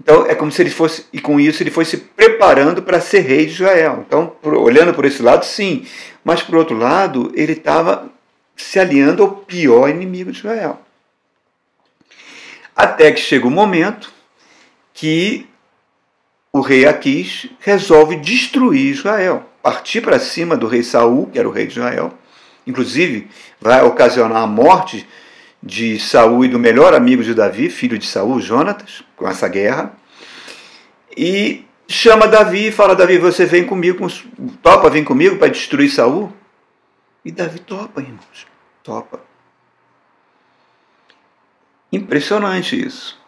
Então 0.00 0.26
é 0.26 0.34
como 0.34 0.50
se 0.50 0.62
ele 0.62 0.70
fosse, 0.70 1.04
e 1.12 1.20
com 1.20 1.38
isso 1.38 1.62
ele 1.62 1.70
fosse 1.70 1.90
se 1.90 1.96
preparando 1.98 2.82
para 2.82 3.00
ser 3.00 3.20
rei 3.20 3.46
de 3.46 3.52
Israel. 3.52 4.04
Então, 4.06 4.26
por, 4.40 4.54
olhando 4.54 4.94
por 4.94 5.04
esse 5.04 5.22
lado, 5.22 5.44
sim. 5.44 5.86
Mas 6.24 6.42
por 6.42 6.56
outro 6.56 6.76
lado, 6.76 7.30
ele 7.34 7.52
estava 7.52 8.10
se 8.56 8.78
aliando 8.78 9.22
ao 9.22 9.30
pior 9.30 9.88
inimigo 9.88 10.32
de 10.32 10.38
Israel. 10.38 10.80
Até 12.74 13.12
que 13.12 13.20
chega 13.20 13.46
o 13.46 13.50
momento 13.50 14.10
que 14.94 15.46
o 16.52 16.60
rei 16.60 16.86
Aquis 16.86 17.46
resolve 17.60 18.16
destruir 18.16 18.92
Israel, 18.92 19.44
partir 19.62 20.00
para 20.00 20.18
cima 20.18 20.56
do 20.56 20.66
rei 20.66 20.82
Saul, 20.82 21.26
que 21.26 21.38
era 21.38 21.48
o 21.48 21.52
rei 21.52 21.66
de 21.66 21.72
Israel. 21.72 22.12
Inclusive, 22.66 23.28
vai 23.60 23.82
ocasionar 23.82 24.42
a 24.42 24.46
morte 24.46 25.06
de 25.62 25.98
Saul 25.98 26.44
e 26.44 26.48
do 26.48 26.58
melhor 26.58 26.94
amigo 26.94 27.22
de 27.22 27.34
Davi, 27.34 27.68
filho 27.68 27.98
de 27.98 28.06
Saul, 28.06 28.40
Jonatas, 28.40 29.02
com 29.16 29.28
essa 29.28 29.46
guerra. 29.48 29.92
E 31.16 31.64
chama 31.88 32.26
Davi 32.26 32.68
e 32.68 32.72
fala: 32.72 32.96
Davi, 32.96 33.18
você 33.18 33.44
vem 33.44 33.64
comigo, 33.64 34.06
topa 34.62 34.88
vir 34.88 35.04
comigo 35.04 35.36
para 35.36 35.48
destruir 35.48 35.90
Saul? 35.90 36.32
E 37.24 37.30
Davi 37.30 37.58
topa, 37.58 38.00
irmãos, 38.00 38.46
topa. 38.82 39.20
Impressionante 41.92 42.80
isso. 42.80 43.18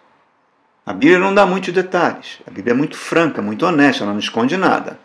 A 0.87 0.93
Bíblia 0.93 1.19
não 1.19 1.35
dá 1.35 1.45
muitos 1.45 1.73
detalhes. 1.73 2.39
A 2.47 2.51
Bíblia 2.51 2.73
é 2.73 2.77
muito 2.77 2.97
franca, 2.97 3.43
muito 3.43 3.67
honesta, 3.67 4.05
ela 4.05 4.13
não 4.13 4.21
esconde 4.21 4.57
nada. 4.57 4.99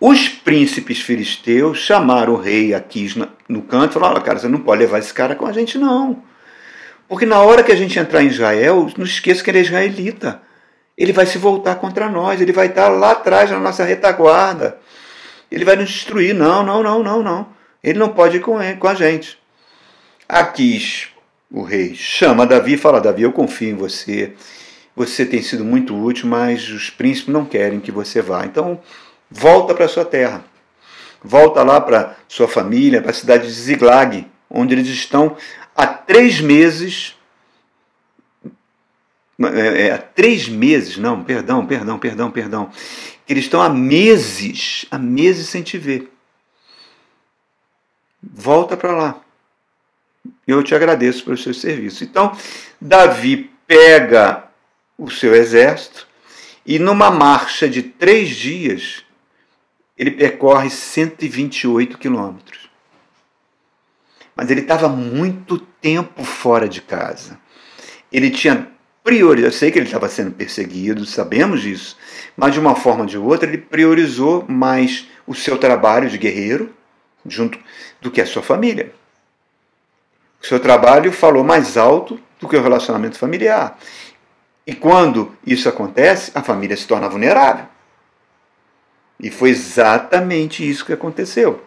Os 0.00 0.28
príncipes 0.28 1.00
filisteus 1.00 1.78
chamaram 1.78 2.32
o 2.32 2.36
rei 2.36 2.74
Aquis 2.74 3.14
no 3.48 3.62
canto 3.62 3.92
e 3.92 3.94
falaram: 3.94 4.20
cara, 4.20 4.38
você 4.38 4.48
não 4.48 4.60
pode 4.60 4.80
levar 4.80 4.98
esse 4.98 5.14
cara 5.14 5.36
com 5.36 5.46
a 5.46 5.52
gente, 5.52 5.78
não. 5.78 6.22
Porque 7.12 7.26
na 7.26 7.42
hora 7.42 7.62
que 7.62 7.70
a 7.70 7.76
gente 7.76 7.98
entrar 7.98 8.22
em 8.22 8.28
Israel, 8.28 8.90
não 8.96 9.04
esqueça 9.04 9.44
que 9.44 9.50
ele 9.50 9.58
é 9.58 9.60
israelita. 9.60 10.40
Ele 10.96 11.12
vai 11.12 11.26
se 11.26 11.36
voltar 11.36 11.74
contra 11.74 12.08
nós, 12.08 12.40
ele 12.40 12.54
vai 12.54 12.68
estar 12.68 12.88
lá 12.88 13.10
atrás 13.10 13.50
na 13.50 13.60
nossa 13.60 13.84
retaguarda. 13.84 14.78
Ele 15.50 15.62
vai 15.62 15.76
nos 15.76 15.90
destruir. 15.90 16.34
Não, 16.34 16.62
não, 16.64 16.82
não, 16.82 17.02
não, 17.02 17.22
não. 17.22 17.48
Ele 17.84 17.98
não 17.98 18.08
pode 18.08 18.38
ir 18.38 18.40
com, 18.40 18.62
ele, 18.62 18.78
com 18.78 18.88
a 18.88 18.94
gente. 18.94 19.38
Aquis, 20.26 21.08
o 21.50 21.62
rei, 21.62 21.94
chama 21.94 22.46
Davi 22.46 22.72
e 22.72 22.78
fala: 22.78 22.98
Davi, 22.98 23.24
eu 23.24 23.32
confio 23.32 23.68
em 23.68 23.76
você. 23.76 24.32
Você 24.96 25.26
tem 25.26 25.42
sido 25.42 25.66
muito 25.66 25.94
útil, 25.94 26.26
mas 26.28 26.66
os 26.70 26.88
príncipes 26.88 27.30
não 27.30 27.44
querem 27.44 27.78
que 27.78 27.92
você 27.92 28.22
vá. 28.22 28.46
Então, 28.46 28.80
volta 29.30 29.74
para 29.74 29.86
sua 29.86 30.06
terra. 30.06 30.42
Volta 31.22 31.62
lá 31.62 31.78
para 31.78 32.16
sua 32.26 32.48
família, 32.48 33.02
para 33.02 33.10
a 33.10 33.14
cidade 33.14 33.48
de 33.48 33.52
Ziglag, 33.52 34.31
onde 34.52 34.74
eles 34.74 34.88
estão 34.88 35.36
há 35.74 35.86
três 35.86 36.40
meses. 36.40 37.16
É, 39.40 39.86
é, 39.86 39.92
há 39.92 39.98
três 39.98 40.48
meses, 40.48 40.96
não, 40.98 41.24
perdão, 41.24 41.66
perdão, 41.66 41.98
perdão, 41.98 42.30
perdão. 42.30 42.70
Eles 43.28 43.44
estão 43.44 43.62
há 43.62 43.68
meses, 43.68 44.84
há 44.90 44.98
meses 44.98 45.48
sem 45.48 45.62
te 45.62 45.78
ver. 45.78 46.12
Volta 48.22 48.76
para 48.76 48.92
lá. 48.92 49.20
eu 50.46 50.62
te 50.62 50.74
agradeço 50.74 51.24
pelo 51.24 51.36
seu 51.36 51.52
serviço. 51.52 52.04
Então, 52.04 52.36
Davi 52.80 53.50
pega 53.66 54.44
o 54.96 55.10
seu 55.10 55.34
exército 55.34 56.06
e, 56.64 56.78
numa 56.78 57.10
marcha 57.10 57.68
de 57.68 57.82
três 57.82 58.28
dias, 58.28 59.02
ele 59.98 60.12
percorre 60.12 60.70
128 60.70 61.98
quilômetros. 61.98 62.71
Mas 64.42 64.50
ele 64.50 64.62
estava 64.62 64.88
muito 64.88 65.56
tempo 65.56 66.24
fora 66.24 66.68
de 66.68 66.82
casa. 66.82 67.38
Ele 68.10 68.28
tinha 68.28 68.66
prioridade. 69.04 69.46
Eu 69.46 69.56
sei 69.56 69.70
que 69.70 69.78
ele 69.78 69.86
estava 69.86 70.08
sendo 70.08 70.32
perseguido, 70.32 71.06
sabemos 71.06 71.62
disso. 71.62 71.96
Mas 72.36 72.52
de 72.52 72.58
uma 72.58 72.74
forma 72.74 73.02
ou 73.02 73.06
de 73.06 73.16
outra, 73.16 73.48
ele 73.48 73.58
priorizou 73.58 74.44
mais 74.48 75.06
o 75.28 75.32
seu 75.32 75.56
trabalho 75.56 76.10
de 76.10 76.18
guerreiro 76.18 76.74
junto 77.24 77.56
do 78.00 78.10
que 78.10 78.20
a 78.20 78.26
sua 78.26 78.42
família. 78.42 78.92
O 80.42 80.46
seu 80.48 80.58
trabalho 80.58 81.12
falou 81.12 81.44
mais 81.44 81.76
alto 81.76 82.20
do 82.40 82.48
que 82.48 82.56
o 82.56 82.62
relacionamento 82.62 83.20
familiar. 83.20 83.78
E 84.66 84.74
quando 84.74 85.36
isso 85.46 85.68
acontece, 85.68 86.32
a 86.34 86.42
família 86.42 86.76
se 86.76 86.88
torna 86.88 87.08
vulnerável. 87.08 87.66
E 89.20 89.30
foi 89.30 89.50
exatamente 89.50 90.68
isso 90.68 90.84
que 90.84 90.92
aconteceu. 90.92 91.62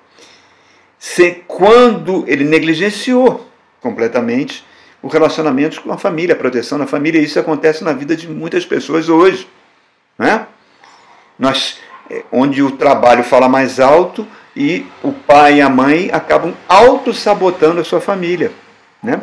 Se, 0.97 1.43
quando 1.47 2.23
ele 2.27 2.43
negligenciou 2.43 3.47
completamente 3.81 4.65
o 5.01 5.07
relacionamento 5.07 5.81
com 5.81 5.91
a 5.91 5.97
família, 5.97 6.33
a 6.33 6.37
proteção 6.37 6.79
da 6.79 6.87
família, 6.87 7.21
isso 7.21 7.39
acontece 7.39 7.83
na 7.83 7.93
vida 7.93 8.15
de 8.15 8.27
muitas 8.27 8.65
pessoas 8.65 9.07
hoje. 9.07 9.47
Né? 10.17 10.47
Nós, 11.37 11.77
é, 12.09 12.23
onde 12.31 12.63
o 12.63 12.71
trabalho 12.71 13.23
fala 13.23 13.47
mais 13.47 13.79
alto 13.79 14.25
e 14.55 14.85
o 15.03 15.11
pai 15.11 15.57
e 15.57 15.61
a 15.61 15.69
mãe 15.69 16.09
acabam 16.11 16.55
auto-sabotando 16.67 17.81
a 17.81 17.83
sua 17.83 18.01
família. 18.01 18.51
Né? 19.03 19.21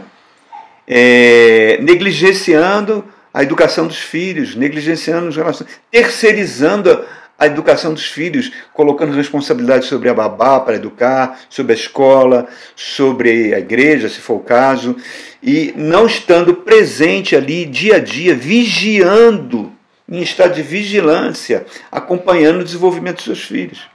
É, 0.86 1.78
negligenciando 1.82 3.04
a 3.34 3.42
educação 3.42 3.86
dos 3.86 3.98
filhos, 3.98 4.54
negligenciando 4.54 5.28
os 5.28 5.36
relacionamentos, 5.36 5.82
terceirizando 5.90 6.90
a 6.90 7.04
educação 7.46 7.92
dos 7.92 8.06
filhos, 8.06 8.52
colocando 8.72 9.14
responsabilidade 9.14 9.86
sobre 9.86 10.08
a 10.08 10.14
babá 10.14 10.60
para 10.60 10.76
educar, 10.76 11.40
sobre 11.48 11.72
a 11.72 11.76
escola, 11.76 12.48
sobre 12.76 13.54
a 13.54 13.58
igreja, 13.58 14.08
se 14.08 14.20
for 14.20 14.34
o 14.34 14.40
caso, 14.40 14.96
e 15.42 15.72
não 15.76 16.06
estando 16.06 16.54
presente 16.54 17.34
ali 17.34 17.64
dia 17.64 17.96
a 17.96 17.98
dia, 17.98 18.34
vigiando, 18.34 19.72
em 20.08 20.20
estado 20.20 20.54
de 20.54 20.62
vigilância, 20.62 21.66
acompanhando 21.90 22.60
o 22.60 22.64
desenvolvimento 22.64 23.16
dos 23.16 23.24
seus 23.24 23.42
filhos. 23.42 23.88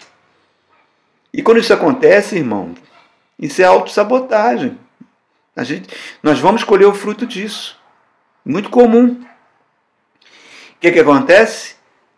E 1.32 1.42
quando 1.44 1.60
isso 1.60 1.74
acontece, 1.74 2.36
irmão, 2.36 2.74
isso 3.40 3.62
é 3.62 3.66
autossabotagem. 3.66 4.78
A 5.56 5.64
gente, 5.64 5.90
nós 6.22 6.40
vamos 6.40 6.64
colher 6.64 6.88
o 6.88 6.94
fruto 6.94 7.26
disso. 7.26 7.80
Muito 8.44 8.70
comum. 8.70 9.20
O 10.78 10.80
que, 10.80 10.92
que 10.92 11.00
acontece? 11.00 11.77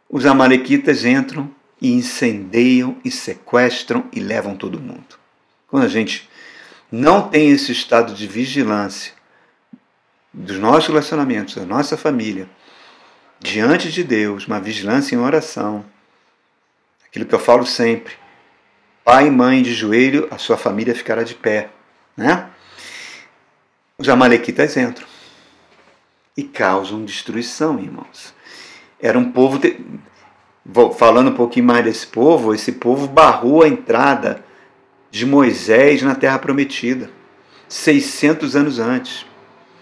Os 0.09 0.25
amalequitas 0.25 1.05
entram 1.05 1.53
e 1.79 1.91
incendeiam 1.91 2.97
e 3.05 3.11
sequestram 3.11 4.05
e 4.11 4.19
levam 4.19 4.55
todo 4.55 4.79
mundo. 4.79 5.19
Quando 5.67 5.83
a 5.83 5.89
gente 5.89 6.27
não 6.91 7.29
tem 7.29 7.51
esse 7.51 7.71
estado 7.71 8.13
de 8.13 8.25
vigilância 8.25 9.13
dos 10.33 10.57
nossos 10.57 10.87
relacionamentos, 10.87 11.55
da 11.55 11.65
nossa 11.65 11.95
família, 11.95 12.49
diante 13.39 13.91
de 13.91 14.03
Deus, 14.03 14.47
uma 14.47 14.59
vigilância 14.59 15.15
em 15.15 15.19
oração, 15.19 15.85
aquilo 17.05 17.25
que 17.25 17.35
eu 17.35 17.39
falo 17.39 17.65
sempre, 17.65 18.13
pai 19.03 19.27
e 19.27 19.31
mãe 19.31 19.61
de 19.61 19.73
joelho, 19.73 20.27
a 20.31 20.37
sua 20.37 20.57
família 20.57 20.95
ficará 20.95 21.23
de 21.23 21.35
pé, 21.35 21.69
né? 22.17 22.49
Os 23.97 24.09
amalequitas 24.09 24.75
entram 24.75 25.07
e 26.35 26.43
causam 26.43 27.03
destruição, 27.03 27.79
irmãos. 27.79 28.33
Era 28.99 29.17
um 29.17 29.31
povo. 29.31 29.59
Falando 30.97 31.29
um 31.29 31.35
pouquinho 31.35 31.65
mais 31.65 31.83
desse 31.83 32.05
povo, 32.05 32.53
esse 32.53 32.73
povo 32.73 33.07
barrou 33.07 33.63
a 33.63 33.67
entrada 33.67 34.43
de 35.09 35.25
Moisés 35.25 36.01
na 36.03 36.13
Terra 36.13 36.37
Prometida, 36.37 37.09
600 37.67 38.55
anos 38.55 38.77
antes. 38.77 39.25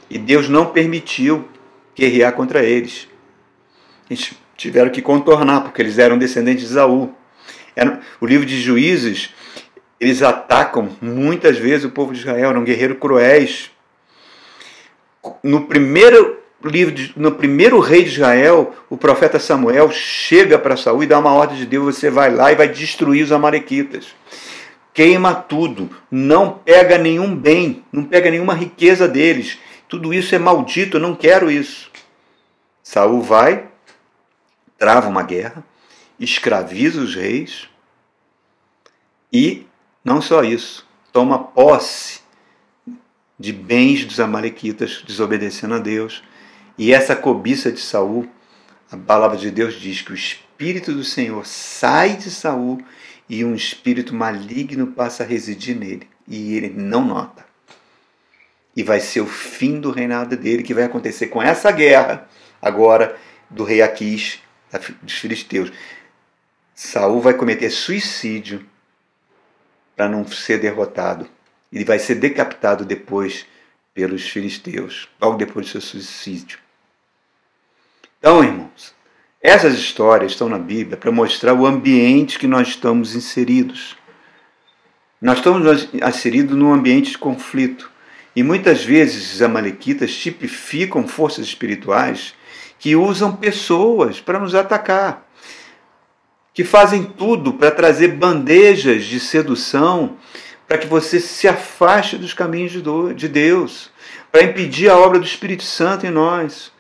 E 0.10 0.18
Deus 0.18 0.48
não 0.48 0.68
permitiu 0.68 1.48
guerrear 1.94 2.32
contra 2.34 2.64
eles. 2.64 3.08
Eles 4.10 4.34
tiveram 4.56 4.90
que 4.90 5.02
contornar, 5.02 5.62
porque 5.62 5.82
eles 5.82 5.98
eram 5.98 6.18
descendentes 6.18 6.66
de 6.66 6.72
Isaú. 6.72 7.14
O 8.22 8.26
livro 8.26 8.46
de 8.46 8.62
Juízes, 8.62 9.34
eles 10.00 10.22
atacam 10.22 10.96
muitas 11.02 11.58
vezes 11.58 11.84
o 11.84 11.92
povo 11.92 12.14
de 12.14 12.20
Israel, 12.20 12.52
eram 12.52 12.64
guerreiros 12.64 12.98
cruéis, 12.98 13.70
no 15.44 15.66
primeiro 15.66 16.40
livro, 16.68 16.94
de, 16.94 17.14
no 17.16 17.32
primeiro 17.32 17.80
rei 17.80 18.04
de 18.04 18.10
Israel, 18.10 18.76
o 18.90 18.98
profeta 18.98 19.40
Samuel 19.40 19.92
chega 19.92 20.60
para 20.60 20.78
Saul 20.78 21.04
e 21.04 21.08
dá 21.08 21.20
uma 21.20 21.34
ordem 21.34 21.58
de 21.58 21.66
Deus: 21.66 21.96
você 21.96 22.10
vai 22.10 22.32
lá 22.32 22.52
e 22.52 22.56
vai 22.56 22.68
destruir 22.68 23.24
os 23.24 23.32
amalequitas. 23.32 24.08
Queima 24.94 25.34
tudo, 25.34 25.90
não 26.10 26.52
pega 26.52 26.98
nenhum 26.98 27.36
bem, 27.36 27.84
não 27.92 28.04
pega 28.04 28.32
nenhuma 28.32 28.54
riqueza 28.54 29.08
deles. 29.08 29.58
Tudo 29.88 30.14
isso 30.14 30.34
é 30.34 30.40
maldito, 30.40 30.98
eu 30.98 31.02
não 31.02 31.16
quero 31.16 31.52
isso. 31.52 31.90
Saul 32.84 33.22
vai, 33.22 33.68
trava 34.78 35.08
uma 35.08 35.24
guerra, 35.24 35.64
escraviza 36.20 37.00
os 37.02 37.16
reis 37.16 37.70
e 39.32 39.66
não 40.04 40.22
só 40.22 40.44
isso, 40.44 40.88
toma 41.12 41.38
posse 41.38 42.22
de 43.40 43.54
bens 43.54 44.06
dos 44.06 44.20
amalequitas, 44.20 45.04
desobedecendo 45.06 45.76
a 45.76 45.80
Deus. 45.80 46.24
E 46.78 46.94
essa 46.94 47.16
cobiça 47.16 47.72
de 47.72 47.80
Saul, 47.80 48.30
a 48.92 48.98
palavra 48.98 49.38
de 49.38 49.50
Deus 49.50 49.74
diz 49.74 50.02
que 50.02 50.12
o 50.12 50.16
espírito 50.16 50.94
do 50.94 51.04
Senhor 51.04 51.46
sai 51.46 52.16
de 52.16 52.30
Saul 52.30 52.80
e 53.28 53.44
um 53.44 53.56
espírito 53.56 54.14
maligno 54.14 54.88
passa 54.88 55.24
a 55.24 55.26
residir 55.26 55.76
nele, 55.76 56.08
e 56.28 56.56
ele 56.56 56.70
não 56.70 57.04
nota. 57.04 57.46
E 58.76 58.84
vai 58.84 59.00
ser 59.00 59.22
o 59.22 59.26
fim 59.26 59.80
do 59.80 59.90
reinado 59.90 60.38
dele 60.38 60.62
que 60.62 60.74
vai 60.74 60.84
acontecer 60.84 61.28
com 61.28 61.42
essa 61.42 61.72
guerra 61.72 62.30
agora 62.62 63.18
do 63.50 63.64
rei 63.64 63.82
Aquis, 63.82 64.40
dos 65.02 65.14
filisteus. 65.14 65.72
Saul 66.76 67.20
vai 67.20 67.34
cometer 67.34 67.72
suicídio 67.72 68.64
para 69.96 70.08
não 70.08 70.28
ser 70.28 70.60
derrotado. 70.60 71.28
Ele 71.74 71.84
vai 71.84 71.98
ser 71.98 72.16
decapitado 72.16 72.86
depois 72.86 73.48
pelos 73.96 74.30
filisteus, 74.30 75.10
logo 75.20 75.38
depois 75.38 75.66
do 75.66 75.72
seu 75.72 75.82
suicídio. 75.82 76.60
Então, 78.28 78.44
irmãos, 78.44 78.94
essas 79.42 79.76
histórias 79.76 80.34
estão 80.34 80.50
na 80.50 80.60
Bíblia 80.60 80.98
para 80.98 81.14
mostrar 81.14 81.54
o 81.54 81.66
ambiente 81.66 82.38
que 82.38 82.46
nós 82.46 82.68
estamos 82.68 83.16
inseridos. 83.16 83.96
Nós 85.22 85.38
estamos 85.38 85.88
inseridos 85.94 86.58
num 86.58 86.74
ambiente 86.74 87.12
de 87.12 87.18
conflito. 87.18 87.90
E 88.36 88.44
muitas 88.44 88.84
vezes 88.84 89.34
os 89.34 89.42
amalequitas 89.42 90.14
tipificam 90.14 91.08
forças 91.08 91.46
espirituais 91.46 92.36
que 92.78 92.98
usam 92.98 93.34
pessoas 93.34 94.20
para 94.20 94.40
nos 94.40 94.54
atacar, 94.54 95.26
que 96.54 96.66
fazem 96.66 97.06
tudo 97.06 97.54
para 97.54 97.72
trazer 97.72 98.10
bandejas 98.10 99.06
de 99.06 99.22
sedução 99.22 100.18
para 100.68 100.78
que 100.78 100.88
você 100.88 101.22
se 101.22 101.48
afaste 101.48 102.18
dos 102.18 102.34
caminhos 102.34 102.74
de 103.16 103.28
Deus, 103.30 103.90
para 104.30 104.44
impedir 104.44 104.90
a 104.90 104.98
obra 104.98 105.18
do 105.18 105.26
Espírito 105.26 105.64
Santo 105.64 106.06
em 106.06 106.12
nós. 106.12 106.76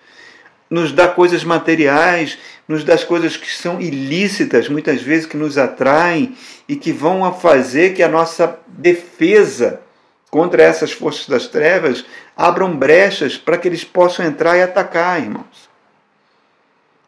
Nos 0.69 0.91
dá 0.91 1.07
coisas 1.07 1.43
materiais, 1.43 2.37
nos 2.67 2.83
dá 2.83 2.97
coisas 2.97 3.37
que 3.37 3.49
são 3.49 3.79
ilícitas, 3.79 4.67
muitas 4.67 5.01
vezes 5.01 5.25
que 5.25 5.37
nos 5.37 5.57
atraem 5.57 6.35
e 6.67 6.75
que 6.75 6.91
vão 6.91 7.23
a 7.23 7.31
fazer 7.31 7.93
que 7.93 8.03
a 8.03 8.09
nossa 8.09 8.59
defesa 8.67 9.81
contra 10.29 10.63
essas 10.63 10.91
forças 10.91 11.27
das 11.27 11.47
trevas 11.47 12.05
abram 12.35 12.75
brechas 12.75 13.37
para 13.37 13.57
que 13.57 13.67
eles 13.67 13.83
possam 13.83 14.25
entrar 14.25 14.57
e 14.57 14.61
atacar, 14.61 15.21
irmãos. 15.21 15.69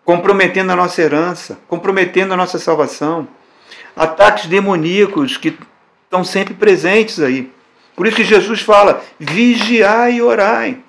Comprometendo 0.05 0.71
a 0.71 0.75
nossa 0.75 1.01
herança, 1.01 1.59
comprometendo 1.67 2.33
a 2.33 2.37
nossa 2.37 2.57
salvação. 2.57 3.27
Ataques 3.95 4.47
demoníacos 4.47 5.37
que 5.37 5.55
estão 6.05 6.23
sempre 6.23 6.53
presentes 6.53 7.19
aí. 7.19 7.51
Por 7.95 8.07
isso 8.07 8.15
que 8.15 8.23
Jesus 8.23 8.61
fala: 8.61 9.03
vigiai 9.19 10.13
e 10.15 10.21
orai. 10.21 10.79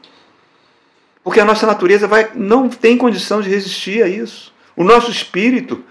Porque 1.23 1.41
a 1.41 1.45
nossa 1.45 1.67
natureza 1.67 2.07
vai, 2.07 2.31
não 2.35 2.69
tem 2.69 2.97
condição 2.97 3.41
de 3.41 3.49
resistir 3.49 4.03
a 4.03 4.09
isso. 4.09 4.53
O 4.77 4.85
nosso 4.85 5.11
espírito 5.11 5.85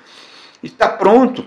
está 0.64 0.88
pronto, 0.88 1.46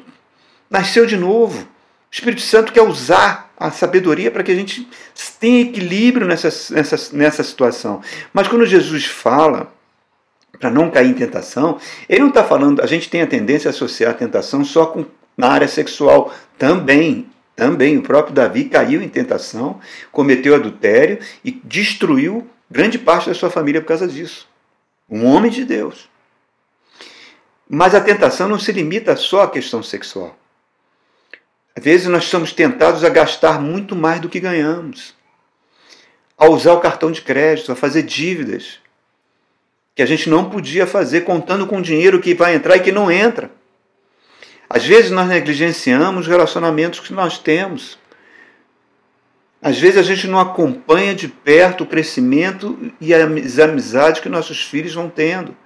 nasceu 0.71 1.05
de 1.07 1.16
novo. 1.16 1.61
O 1.61 1.68
Espírito 2.14 2.42
Santo 2.42 2.73
quer 2.73 2.83
usar 2.83 3.51
a 3.57 3.71
sabedoria 3.71 4.31
para 4.31 4.42
que 4.42 4.53
a 4.53 4.55
gente 4.55 4.88
tenha 5.40 5.62
equilíbrio 5.62 6.27
nessa, 6.27 6.49
nessa, 6.75 7.16
nessa 7.16 7.42
situação. 7.42 8.03
Mas 8.33 8.49
quando 8.49 8.66
Jesus 8.66 9.07
fala 9.07 9.73
para 10.61 10.71
não 10.71 10.90
cair 10.90 11.11
em 11.11 11.14
tentação, 11.14 11.79
ele 12.09 12.21
não 12.21 12.29
está 12.29 12.45
falando, 12.45 12.83
a 12.83 12.87
gente 12.87 13.09
tem 13.09 13.23
a 13.23 13.27
tendência 13.27 13.68
a 13.68 13.73
associar 13.73 14.12
a 14.12 14.14
tentação 14.14 14.64
só 14.64 14.87
com 14.87 15.05
na 15.37 15.49
área 15.49 15.68
sexual 15.68 16.33
também, 16.59 17.27
Também 17.55 17.99
o 17.99 18.03
próprio 18.03 18.35
Davi 18.35 18.64
caiu 18.64 19.03
em 19.03 19.09
tentação, 19.09 19.79
cometeu 20.11 20.55
adultério 20.55 21.18
e 21.45 21.51
destruiu 21.64 22.47
grande 22.73 22.99
parte 22.99 23.29
da 23.29 23.35
sua 23.35 23.51
família 23.51 23.83
por 23.83 23.89
causa 23.89 24.09
disso. 24.09 24.49
Um 25.09 25.27
homem 25.27 25.51
de 25.51 25.65
Deus. 25.65 26.09
Mas 27.69 27.95
a 27.95 28.01
tentação 28.01 28.49
não 28.49 28.59
se 28.59 28.73
limita 28.73 29.15
só 29.15 29.43
à 29.43 29.51
questão 29.51 29.83
sexual. 29.83 30.37
Às 31.77 31.85
vezes 31.85 32.07
nós 32.07 32.25
somos 32.25 32.53
tentados 32.53 33.05
a 33.05 33.11
gastar 33.11 33.61
muito 33.61 33.95
mais 33.95 34.21
do 34.21 34.29
que 34.29 34.41
ganhamos, 34.41 35.15
a 36.37 36.49
usar 36.49 36.73
o 36.73 36.81
cartão 36.81 37.13
de 37.13 37.21
crédito, 37.21 37.71
a 37.71 37.77
fazer 37.77 38.03
dívidas 38.03 38.81
que 39.95 40.03
a 40.03 40.07
gente 40.07 40.29
não 40.31 40.49
podia 40.49 40.87
fazer 40.87 41.23
contando 41.23 41.67
com 41.67 41.83
dinheiro 41.83 42.21
que 42.21 42.35
vai 42.35 42.55
entrar 42.55 42.77
e 42.77 42.81
que 42.81 42.93
não 42.93 43.11
entra. 43.11 43.51
Às 44.69 44.85
vezes 44.87 45.11
nós 45.11 45.29
negligenciamos 45.29 46.23
os 46.23 46.27
relacionamentos 46.27 47.01
que 47.01 47.13
nós 47.13 47.37
temos. 47.37 47.99
Às 49.62 49.79
vezes 49.79 49.96
a 49.96 50.03
gente 50.03 50.27
não 50.27 50.40
acompanha 50.40 51.14
de 51.14 51.29
perto 51.29 51.85
o 51.85 51.87
crescimento 51.87 52.77
e 53.01 53.14
as 53.14 53.59
amizades 53.61 54.20
que 54.20 54.29
nossos 54.29 54.64
filhos 54.64 54.92
vão 54.92 55.09
tendo. 55.09 55.57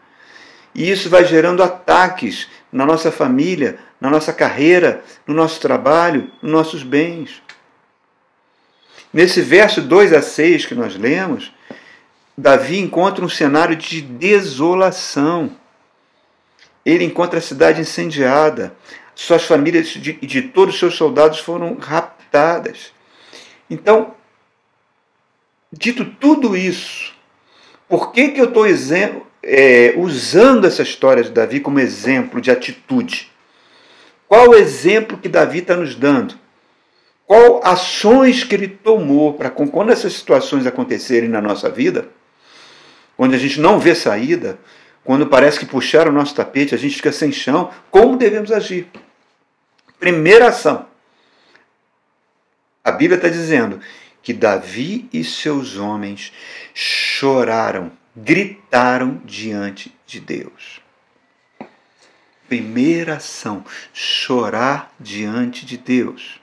E 0.75 0.91
isso 0.91 1.09
vai 1.09 1.25
gerando 1.25 1.63
ataques 1.63 2.47
na 2.71 2.85
nossa 2.85 3.11
família, 3.11 3.79
na 3.99 4.11
nossa 4.11 4.35
carreira, 4.35 5.03
no 5.27 5.33
nosso 5.33 5.59
trabalho, 5.59 6.31
nos 6.43 6.53
nossos 6.53 6.83
bens. 6.83 7.43
Nesse 9.11 9.41
verso 9.41 9.81
2 9.81 10.13
a 10.13 10.21
6 10.21 10.67
que 10.67 10.75
nós 10.75 10.95
lemos, 10.95 11.51
Davi 12.37 12.79
encontra 12.79 13.25
um 13.25 13.31
cenário 13.31 13.75
de 13.75 14.03
desolação. 14.03 15.57
Ele 16.85 17.05
encontra 17.05 17.39
a 17.39 17.43
cidade 17.43 17.81
incendiada, 17.81 18.77
suas 19.15 19.45
famílias 19.45 19.97
e 19.97 19.99
de, 19.99 20.13
de 20.13 20.43
todos 20.43 20.75
os 20.75 20.81
seus 20.81 20.97
soldados 20.97 21.39
foram 21.39 21.79
raptadas. 21.79 22.95
Então, 23.69 24.15
dito 25.73 26.05
tudo 26.05 26.57
isso, 26.57 27.15
por 27.89 28.13
que, 28.13 28.29
que 28.29 28.41
eu 28.41 28.47
estou 28.47 28.65
é, 29.43 29.95
usando 29.97 30.67
essa 30.67 30.83
história 30.83 31.23
de 31.23 31.31
Davi 31.31 31.61
como 31.61 31.81
exemplo 31.81 32.41
de 32.41 32.51
atitude? 32.51 33.31
Qual 34.29 34.51
o 34.51 34.55
exemplo 34.55 35.19
que 35.19 35.29
Davi 35.29 35.59
está 35.59 35.77
nos 35.77 35.95
dando? 35.95 36.35
Qual 37.27 37.61
ações 37.65 38.45
que 38.45 38.55
ele 38.55 38.69
tomou 38.69 39.35
para 39.35 39.51
quando 39.51 39.91
essas 39.91 40.13
situações 40.13 40.67
acontecerem 40.67 41.29
na 41.29 41.41
nossa 41.41 41.69
vida, 41.69 42.09
quando 43.17 43.35
a 43.35 43.39
gente 43.39 43.61
não 43.61 43.79
vê 43.81 43.95
saída, 43.95 44.59
quando 45.03 45.27
parece 45.27 45.59
que 45.59 45.67
puxaram 45.67 46.11
o 46.11 46.15
nosso 46.15 46.35
tapete, 46.35 46.75
a 46.75 46.79
gente 46.79 46.97
fica 46.97 47.13
sem 47.13 47.33
chão, 47.33 47.71
como 47.91 48.17
devemos 48.17 48.51
agir? 48.51 48.89
Primeira 49.99 50.49
ação. 50.49 50.87
A 52.87 52.93
Bíblia 52.93 53.17
está 53.17 53.29
dizendo 53.29 53.81
que 54.23 54.33
Davi 54.33 55.09
e 55.13 55.25
seus 55.25 55.77
homens 55.77 56.33
choraram, 56.73 57.91
gritaram 58.15 59.21
diante 59.25 59.93
de 60.07 60.21
Deus. 60.21 60.81
Primeira 62.49 63.17
ação, 63.17 63.65
chorar 63.93 64.95
diante 65.01 65.67
de 65.67 65.77
Deus. 65.77 66.41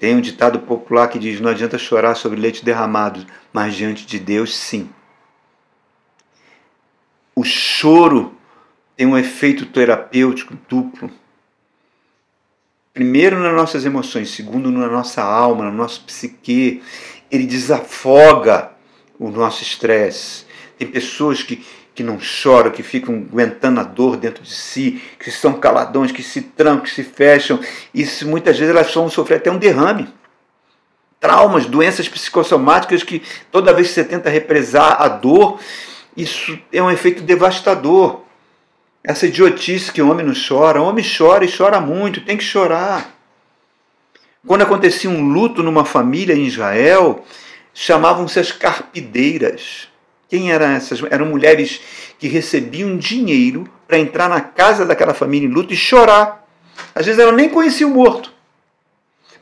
Tem 0.00 0.16
um 0.16 0.20
ditado 0.20 0.58
popular 0.58 1.06
que 1.06 1.16
diz: 1.16 1.38
não 1.38 1.52
adianta 1.52 1.78
chorar 1.78 2.16
sobre 2.16 2.40
leite 2.40 2.64
derramado, 2.64 3.24
mas 3.52 3.76
diante 3.76 4.04
de 4.04 4.18
Deus, 4.18 4.52
sim. 4.56 4.90
O 7.36 7.44
choro 7.44 8.36
tem 8.96 9.06
um 9.06 9.16
efeito 9.16 9.64
terapêutico 9.66 10.58
duplo. 10.68 11.08
Primeiro 13.00 13.38
nas 13.38 13.54
nossas 13.54 13.86
emoções, 13.86 14.28
segundo 14.28 14.70
na 14.70 14.86
nossa 14.86 15.22
alma, 15.22 15.64
no 15.64 15.72
nosso 15.72 16.04
psique. 16.04 16.82
Ele 17.30 17.46
desafoga 17.46 18.72
o 19.18 19.30
nosso 19.30 19.62
estresse. 19.62 20.44
Tem 20.78 20.86
pessoas 20.86 21.42
que 21.42 21.64
que 21.94 22.02
não 22.02 22.20
choram, 22.20 22.70
que 22.70 22.82
ficam 22.82 23.26
aguentando 23.32 23.80
a 23.80 23.84
dor 23.84 24.18
dentro 24.18 24.42
de 24.42 24.52
si, 24.52 25.02
que 25.18 25.30
são 25.30 25.54
caladões, 25.54 26.12
que 26.12 26.22
se 26.22 26.42
trancam, 26.42 26.82
que 26.82 26.90
se 26.90 27.02
fecham. 27.02 27.58
Isso 27.94 28.28
muitas 28.28 28.58
vezes 28.58 28.74
elas 28.74 28.92
vão 28.92 29.08
sofrer 29.08 29.36
até 29.36 29.50
um 29.50 29.56
derrame. 29.56 30.06
Traumas, 31.18 31.64
doenças 31.64 32.06
psicossomáticas 32.06 33.02
que 33.02 33.22
toda 33.50 33.72
vez 33.72 33.88
que 33.88 33.94
você 33.94 34.04
tenta 34.04 34.28
represar 34.28 35.00
a 35.00 35.08
dor, 35.08 35.58
isso 36.14 36.58
é 36.70 36.82
um 36.82 36.90
efeito 36.90 37.22
devastador. 37.22 38.24
Essa 39.02 39.26
idiotice 39.26 39.92
que 39.92 40.02
o 40.02 40.10
homem 40.10 40.26
não 40.26 40.34
chora, 40.34 40.80
o 40.80 40.84
homem 40.84 41.04
chora 41.04 41.44
e 41.44 41.56
chora 41.56 41.80
muito, 41.80 42.20
tem 42.20 42.36
que 42.36 42.44
chorar. 42.44 43.14
Quando 44.46 44.62
acontecia 44.62 45.08
um 45.08 45.28
luto 45.28 45.62
numa 45.62 45.84
família 45.84 46.34
em 46.34 46.46
Israel, 46.46 47.24
chamavam-se 47.72 48.38
as 48.38 48.52
carpideiras. 48.52 49.88
Quem 50.28 50.52
eram 50.52 50.66
essas? 50.66 51.02
Eram 51.10 51.26
mulheres 51.26 51.80
que 52.18 52.28
recebiam 52.28 52.96
dinheiro 52.96 53.68
para 53.88 53.98
entrar 53.98 54.28
na 54.28 54.40
casa 54.40 54.84
daquela 54.84 55.14
família 55.14 55.48
em 55.48 55.52
luto 55.52 55.72
e 55.72 55.76
chorar. 55.76 56.46
Às 56.94 57.06
vezes 57.06 57.20
elas 57.20 57.34
nem 57.34 57.48
conheciam 57.48 57.90
o 57.90 57.94
morto, 57.94 58.32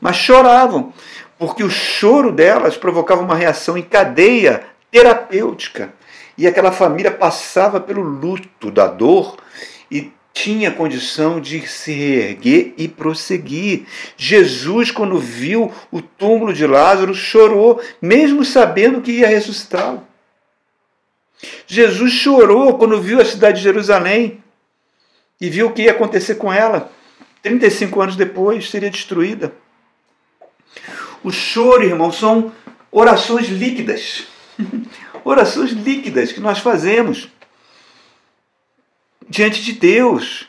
mas 0.01 0.15
choravam, 0.15 0.93
porque 1.37 1.63
o 1.63 1.69
choro 1.69 2.31
delas 2.31 2.75
provocava 2.75 3.21
uma 3.21 3.35
reação 3.35 3.77
em 3.77 3.81
cadeia 3.81 4.63
terapêutica. 4.91 5.93
E 6.39 6.47
aquela 6.47 6.71
família 6.71 7.11
passava 7.11 7.81
pelo 7.81 8.01
luto 8.01 8.71
da 8.71 8.87
dor 8.87 9.37
e 9.91 10.09
tinha 10.31 10.71
condição 10.71 11.41
de 11.41 11.67
se 11.67 11.91
reerguer 11.91 12.73
e 12.77 12.87
prosseguir. 12.87 13.85
Jesus, 14.15 14.89
quando 14.89 15.19
viu 15.19 15.69
o 15.91 16.01
túmulo 16.01 16.53
de 16.53 16.65
Lázaro, 16.65 17.13
chorou, 17.13 17.81
mesmo 18.01 18.45
sabendo 18.45 19.01
que 19.01 19.11
ia 19.11 19.27
ressuscitá-lo. 19.27 20.07
Jesus 21.67 22.13
chorou 22.13 22.77
quando 22.77 23.01
viu 23.01 23.19
a 23.19 23.25
cidade 23.25 23.57
de 23.57 23.63
Jerusalém 23.63 24.41
e 25.41 25.49
viu 25.49 25.67
o 25.67 25.73
que 25.73 25.81
ia 25.81 25.91
acontecer 25.91 26.35
com 26.35 26.53
ela. 26.53 26.89
35 27.43 27.99
anos 27.99 28.15
depois 28.15 28.69
seria 28.69 28.89
destruída. 28.89 29.51
O 31.21 31.33
choro, 31.33 31.83
irmão, 31.83 32.13
são 32.13 32.49
orações 32.93 33.49
líquidas. 33.49 34.25
orações 35.23 35.71
líquidas 35.71 36.31
que 36.31 36.39
nós 36.39 36.59
fazemos 36.59 37.29
diante 39.29 39.63
de 39.63 39.73
Deus. 39.73 40.47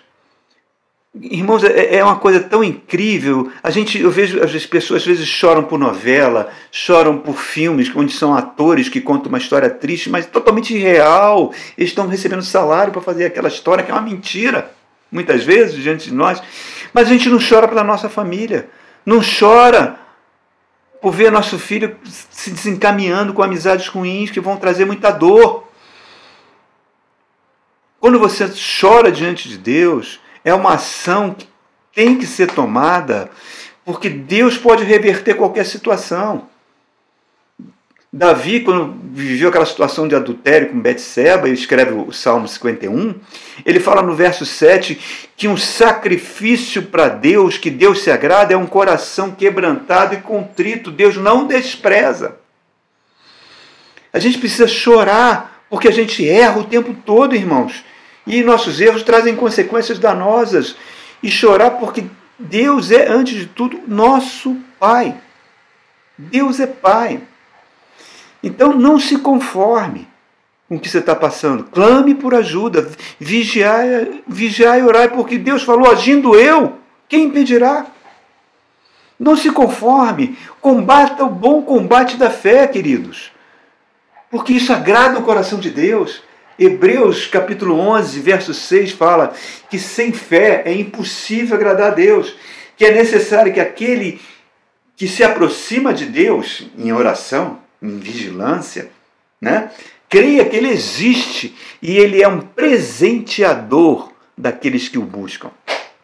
Irmãos, 1.13 1.65
é, 1.65 1.97
é 1.97 2.05
uma 2.05 2.17
coisa 2.17 2.41
tão 2.41 2.63
incrível. 2.63 3.51
A 3.63 3.71
gente, 3.71 4.01
eu 4.01 4.11
vejo 4.11 4.41
as 4.43 4.65
pessoas 4.65 5.03
às 5.03 5.07
vezes 5.07 5.27
choram 5.27 5.65
por 5.65 5.79
novela, 5.79 6.53
choram 6.71 7.19
por 7.19 7.37
filmes 7.37 7.91
onde 7.95 8.13
são 8.13 8.33
atores 8.33 8.89
que 8.89 9.01
contam 9.01 9.29
uma 9.29 9.39
história 9.39 9.69
triste, 9.69 10.09
mas 10.09 10.27
totalmente 10.27 10.77
real. 10.77 11.53
Eles 11.77 11.91
estão 11.91 12.07
recebendo 12.07 12.43
salário 12.43 12.93
para 12.93 13.03
fazer 13.03 13.25
aquela 13.25 13.49
história 13.49 13.83
que 13.83 13.91
é 13.91 13.95
uma 13.95 14.01
mentira, 14.01 14.73
muitas 15.11 15.43
vezes 15.43 15.83
diante 15.83 16.09
de 16.09 16.15
nós. 16.15 16.41
Mas 16.93 17.09
a 17.09 17.11
gente 17.11 17.29
não 17.29 17.39
chora 17.39 17.67
pela 17.67 17.83
nossa 17.83 18.09
família, 18.09 18.69
não 19.05 19.21
chora 19.21 19.99
por 21.01 21.13
ver 21.13 21.33
nosso 21.33 21.59
filho 21.59 21.97
se 22.05 22.51
desencaminhando 22.51 23.33
com 23.33 23.43
amizades 23.43 23.89
ruins 23.89 24.31
que 24.31 24.41
vão 24.41 24.57
trazer 24.57 24.85
muita 24.85 25.11
dor. 25.11 25.69
Quando 27.99 28.19
você 28.19 28.51
chora 28.81 29.11
diante 29.11 29.49
de 29.49 29.57
Deus, 29.57 30.21
é 30.45 30.55
uma 30.55 30.75
ação 30.75 31.33
que 31.35 31.49
tem 31.95 32.19
que 32.19 32.27
ser 32.27 32.53
tomada, 32.53 33.31
porque 33.85 34.09
Deus 34.11 34.59
pode 34.59 34.85
reverter 34.85 35.35
qualquer 35.35 35.65
situação. 35.65 36.50
Davi, 38.13 38.59
quando 38.61 38.97
viveu 39.13 39.49
aquela 39.49 39.65
situação 39.65 40.09
de 40.09 40.17
adultério 40.17 40.71
com 40.71 40.81
Betseba, 40.81 41.47
ele 41.47 41.57
escreve 41.57 41.93
o 41.93 42.11
Salmo 42.11 42.49
51, 42.49 43.15
ele 43.65 43.79
fala 43.79 44.03
no 44.03 44.17
verso 44.17 44.45
7 44.45 44.99
que 45.37 45.47
um 45.47 45.57
sacrifício 45.57 46.83
para 46.83 47.09
Deus, 47.09 47.57
que 47.57 47.71
Deus 47.71 48.01
se 48.01 48.11
agrada, 48.11 48.53
é 48.53 48.57
um 48.57 48.67
coração 48.67 49.31
quebrantado 49.31 50.15
e 50.15 50.19
contrito. 50.19 50.91
Deus 50.91 51.17
não 51.17 51.47
despreza. 51.47 52.37
A 54.13 54.19
gente 54.19 54.39
precisa 54.39 54.67
chorar, 54.67 55.65
porque 55.71 55.87
a 55.87 55.93
gente 55.93 56.29
erra 56.29 56.59
o 56.59 56.65
tempo 56.65 56.93
todo, 57.07 57.37
irmãos. 57.37 57.85
E 58.27 58.43
nossos 58.43 58.81
erros 58.81 59.05
trazem 59.05 59.37
consequências 59.37 60.01
danosas. 60.01 60.75
E 61.23 61.31
chorar 61.31 61.73
porque 61.73 62.05
Deus 62.37 62.91
é, 62.91 63.07
antes 63.09 63.39
de 63.39 63.47
tudo, 63.47 63.81
nosso 63.87 64.57
Pai. 64.81 65.15
Deus 66.19 66.59
é 66.59 66.67
Pai. 66.67 67.21
Então 68.43 68.73
não 68.73 68.99
se 68.99 69.19
conforme 69.19 70.09
com 70.69 70.77
o 70.77 70.81
que 70.81 70.89
você 70.89 70.99
está 70.99 71.17
passando. 71.17 71.65
Clame 71.65 72.15
por 72.15 72.35
ajuda. 72.35 72.89
Vigiai, 73.19 74.23
vigiai 74.27 74.81
e 74.81 74.85
orai, 74.85 75.09
porque 75.09 75.37
Deus 75.37 75.63
falou: 75.63 75.91
agindo 75.91 76.37
eu, 76.37 76.79
quem 77.09 77.25
impedirá? 77.25 77.87
Não 79.19 79.37
se 79.37 79.51
conforme. 79.51 80.39
Combata 80.61 81.25
o 81.25 81.29
bom 81.29 81.61
combate 81.61 82.17
da 82.17 82.31
fé, 82.31 82.67
queridos. 82.67 83.33
Porque 84.31 84.53
isso 84.53 84.73
agrada 84.73 85.19
o 85.19 85.25
coração 85.25 85.59
de 85.59 85.71
Deus. 85.71 86.23
Hebreus 86.57 87.27
capítulo 87.27 87.79
11, 87.79 88.21
verso 88.21 88.55
6 88.55 88.93
fala 88.93 89.33
que 89.71 89.79
sem 89.79 90.13
fé 90.13 90.63
é 90.67 90.73
impossível 90.75 91.57
agradar 91.57 91.93
a 91.93 91.95
Deus, 91.95 92.37
que 92.77 92.85
é 92.85 92.93
necessário 92.93 93.53
que 93.53 93.61
aquele 93.61 94.21
que 94.95 95.09
se 95.09 95.25
aproxima 95.25 95.95
de 95.95 96.05
Deus 96.05 96.69
em 96.77 96.93
oração, 96.93 97.59
em 97.83 97.99
vigilância, 97.99 98.91
né? 99.41 99.71
creia 100.09 100.45
que 100.45 100.57
Ele 100.57 100.69
existe 100.69 101.55
e 101.81 101.97
Ele 101.97 102.23
é 102.23 102.29
um 102.29 102.41
presenteador 102.41 104.13
daqueles 104.37 104.89
que 104.89 104.99
o 104.99 105.03
buscam. 105.03 105.51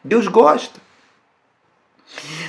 Deus 0.02 0.28
gosta. 0.28 0.80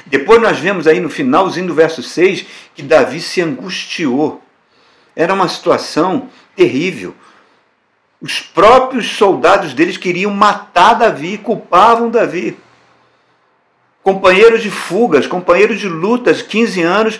Depois 0.05 0.41
nós 0.41 0.59
vemos 0.59 0.87
aí 0.87 0.99
no 0.99 1.09
finalzinho 1.09 1.67
do 1.67 1.73
verso 1.73 2.03
6 2.03 2.45
que 2.75 2.83
Davi 2.83 3.19
se 3.19 3.41
angustiou. 3.41 4.41
Era 5.15 5.33
uma 5.33 5.49
situação 5.49 6.29
terrível. 6.55 7.15
Os 8.21 8.39
próprios 8.39 9.07
soldados 9.11 9.73
deles 9.73 9.97
queriam 9.97 10.31
matar 10.31 10.93
Davi, 10.93 11.37
culpavam 11.37 12.09
Davi. 12.09 12.57
Companheiros 14.07 14.63
de 14.63 14.71
fugas, 14.71 15.27
companheiros 15.27 15.81
de 15.81 15.89
lutas, 15.89 16.41
15 16.41 16.81
anos, 16.81 17.19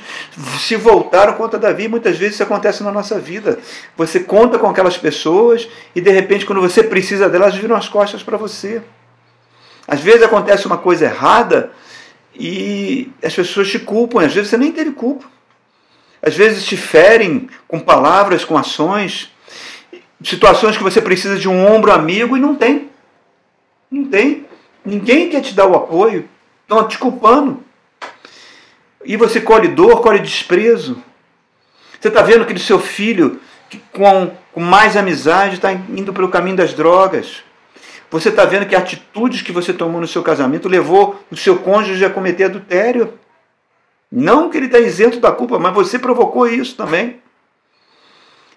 se 0.57 0.77
voltaram 0.77 1.33
contra 1.33 1.59
Davi. 1.59 1.89
Muitas 1.89 2.17
vezes 2.17 2.35
isso 2.35 2.43
acontece 2.43 2.81
na 2.81 2.93
nossa 2.93 3.19
vida. 3.19 3.59
Você 3.97 4.21
conta 4.21 4.57
com 4.57 4.69
aquelas 4.69 4.97
pessoas 4.97 5.67
e 5.93 5.99
de 5.99 6.09
repente, 6.09 6.45
quando 6.45 6.61
você 6.61 6.81
precisa 6.81 7.27
delas, 7.27 7.55
viram 7.55 7.75
as 7.75 7.89
costas 7.89 8.23
para 8.23 8.37
você. 8.37 8.81
Às 9.85 9.99
vezes 9.99 10.23
acontece 10.23 10.65
uma 10.65 10.77
coisa 10.77 11.03
errada 11.03 11.73
e 12.33 13.11
as 13.21 13.35
pessoas 13.35 13.69
te 13.69 13.79
culpam, 13.79 14.23
às 14.23 14.33
vezes 14.33 14.49
você 14.49 14.57
nem 14.57 14.71
teve 14.71 14.91
culpa. 14.91 15.25
Às 16.21 16.37
vezes 16.37 16.63
te 16.63 16.77
ferem 16.77 17.49
com 17.67 17.81
palavras, 17.81 18.45
com 18.45 18.57
ações, 18.57 19.29
situações 20.23 20.77
que 20.77 20.83
você 20.83 21.01
precisa 21.01 21.37
de 21.37 21.49
um 21.49 21.67
ombro 21.67 21.91
amigo 21.91 22.37
e 22.37 22.39
não 22.39 22.55
tem. 22.55 22.89
Não 23.91 24.05
tem. 24.05 24.45
Ninguém 24.85 25.27
quer 25.27 25.41
te 25.41 25.53
dar 25.53 25.67
o 25.67 25.75
apoio. 25.75 26.29
Estão 26.67 26.85
te 26.85 26.97
culpando. 26.97 27.63
E 29.05 29.15
você 29.15 29.39
colhe 29.39 29.69
dor, 29.69 30.01
colhe 30.01 30.19
desprezo. 30.19 31.01
Você 31.97 32.09
está 32.09 32.21
vendo 32.21 32.41
aquele 32.41 32.59
seu 32.59 32.77
filho 32.77 33.39
que 33.69 33.79
com, 33.93 34.35
com 34.51 34.59
mais 34.59 34.97
amizade 34.97 35.55
está 35.55 35.71
indo 35.71 36.11
pelo 36.11 36.27
caminho 36.27 36.57
das 36.57 36.73
drogas. 36.73 37.41
Você 38.11 38.27
está 38.27 38.43
vendo 38.43 38.65
que 38.65 38.75
atitudes 38.75 39.41
que 39.41 39.53
você 39.53 39.71
tomou 39.71 40.01
no 40.01 40.07
seu 40.07 40.21
casamento 40.21 40.67
levou 40.67 41.23
o 41.31 41.37
seu 41.37 41.57
cônjuge 41.57 42.03
a 42.03 42.09
cometer 42.09 42.43
adultério. 42.43 43.13
Não 44.11 44.49
que 44.49 44.57
ele 44.57 44.65
está 44.65 44.77
isento 44.77 45.21
da 45.21 45.31
culpa, 45.31 45.57
mas 45.57 45.73
você 45.73 45.97
provocou 45.97 46.47
isso 46.47 46.75
também. 46.75 47.21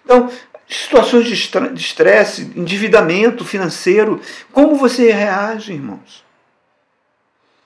Então, 0.03 0.29
situações 0.67 1.25
de 1.25 1.33
estresse, 1.75 2.51
endividamento 2.57 3.45
financeiro, 3.45 4.19
como 4.51 4.75
você 4.75 5.11
reage, 5.13 5.71
irmãos? 5.71 6.29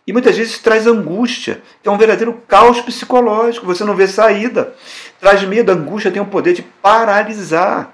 E 0.07 0.13
muitas 0.13 0.37
vezes 0.37 0.59
traz 0.59 0.85
angústia, 0.85 1.63
é 1.83 1.89
um 1.89 1.97
verdadeiro 1.97 2.41
caos 2.47 2.79
psicológico, 2.79 3.65
você 3.65 3.83
não 3.83 3.95
vê 3.95 4.07
saída. 4.07 4.75
Traz 5.19 5.41
medo, 5.43 5.71
a 5.71 5.75
angústia 5.75 6.11
tem 6.11 6.21
o 6.21 6.27
poder 6.27 6.53
de 6.53 6.61
paralisar, 6.61 7.91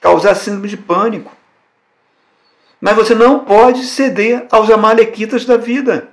causar 0.00 0.34
síndrome 0.34 0.68
de 0.68 0.76
pânico. 0.76 1.32
Mas 2.80 2.96
você 2.96 3.14
não 3.14 3.38
pode 3.38 3.84
ceder 3.84 4.46
aos 4.50 4.68
amalequitas 4.70 5.44
da 5.44 5.56
vida. 5.56 6.08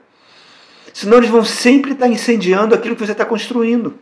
Senão 0.93 1.17
eles 1.17 1.29
vão 1.29 1.43
sempre 1.43 1.93
estar 1.93 2.07
incendiando 2.07 2.75
aquilo 2.75 2.95
que 2.95 3.05
você 3.05 3.11
está 3.13 3.25
construindo. 3.25 3.99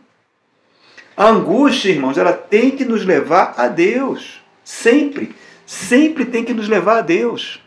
A 1.16 1.28
angústia, 1.28 1.90
irmãos, 1.90 2.18
ela 2.18 2.32
tem 2.32 2.70
que 2.70 2.84
nos 2.84 3.04
levar 3.04 3.54
a 3.56 3.68
Deus. 3.68 4.40
Sempre. 4.62 5.34
Sempre 5.66 6.24
tem 6.24 6.44
que 6.44 6.54
nos 6.54 6.68
levar 6.68 6.98
a 6.98 7.02
Deus. 7.02 7.60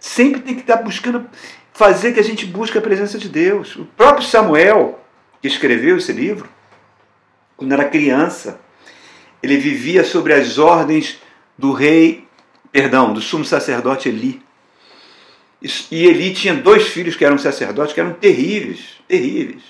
Sempre 0.00 0.40
tem 0.40 0.54
que 0.54 0.60
estar 0.60 0.76
buscando 0.76 1.28
fazer 1.78 2.12
que 2.12 2.18
a 2.18 2.24
gente 2.24 2.44
busque 2.44 2.76
a 2.76 2.80
presença 2.80 3.16
de 3.16 3.28
Deus. 3.28 3.76
O 3.76 3.84
próprio 3.84 4.26
Samuel, 4.26 4.98
que 5.40 5.46
escreveu 5.46 5.96
esse 5.96 6.12
livro, 6.12 6.48
quando 7.56 7.70
era 7.70 7.84
criança, 7.84 8.60
ele 9.40 9.56
vivia 9.56 10.02
sobre 10.02 10.34
as 10.34 10.58
ordens 10.58 11.20
do 11.56 11.70
rei 11.70 12.26
perdão, 12.72 13.12
do 13.12 13.20
sumo 13.20 13.44
sacerdote 13.44 14.08
Eli. 14.08 14.42
E 15.62 16.04
Eli 16.04 16.34
tinha 16.34 16.52
dois 16.52 16.88
filhos 16.88 17.14
que 17.14 17.24
eram 17.24 17.38
sacerdotes, 17.38 17.94
que 17.94 18.00
eram 18.00 18.12
terríveis, 18.12 18.96
terríveis. 19.06 19.62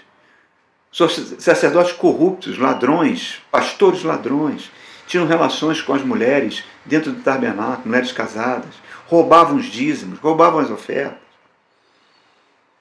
Sacerdotes 1.39 1.93
corruptos, 1.93 2.57
ladrões, 2.57 3.43
pastores 3.51 4.03
ladrões, 4.03 4.71
tinham 5.07 5.27
relações 5.27 5.83
com 5.83 5.93
as 5.93 6.03
mulheres 6.03 6.65
dentro 6.87 7.13
do 7.13 7.21
tabernáculo, 7.21 7.87
mulheres 7.89 8.13
casadas, 8.13 8.75
roubavam 9.07 9.59
os 9.59 9.67
dízimos, 9.67 10.19
roubavam 10.19 10.59
as 10.59 10.71
ofertas, 10.71 11.28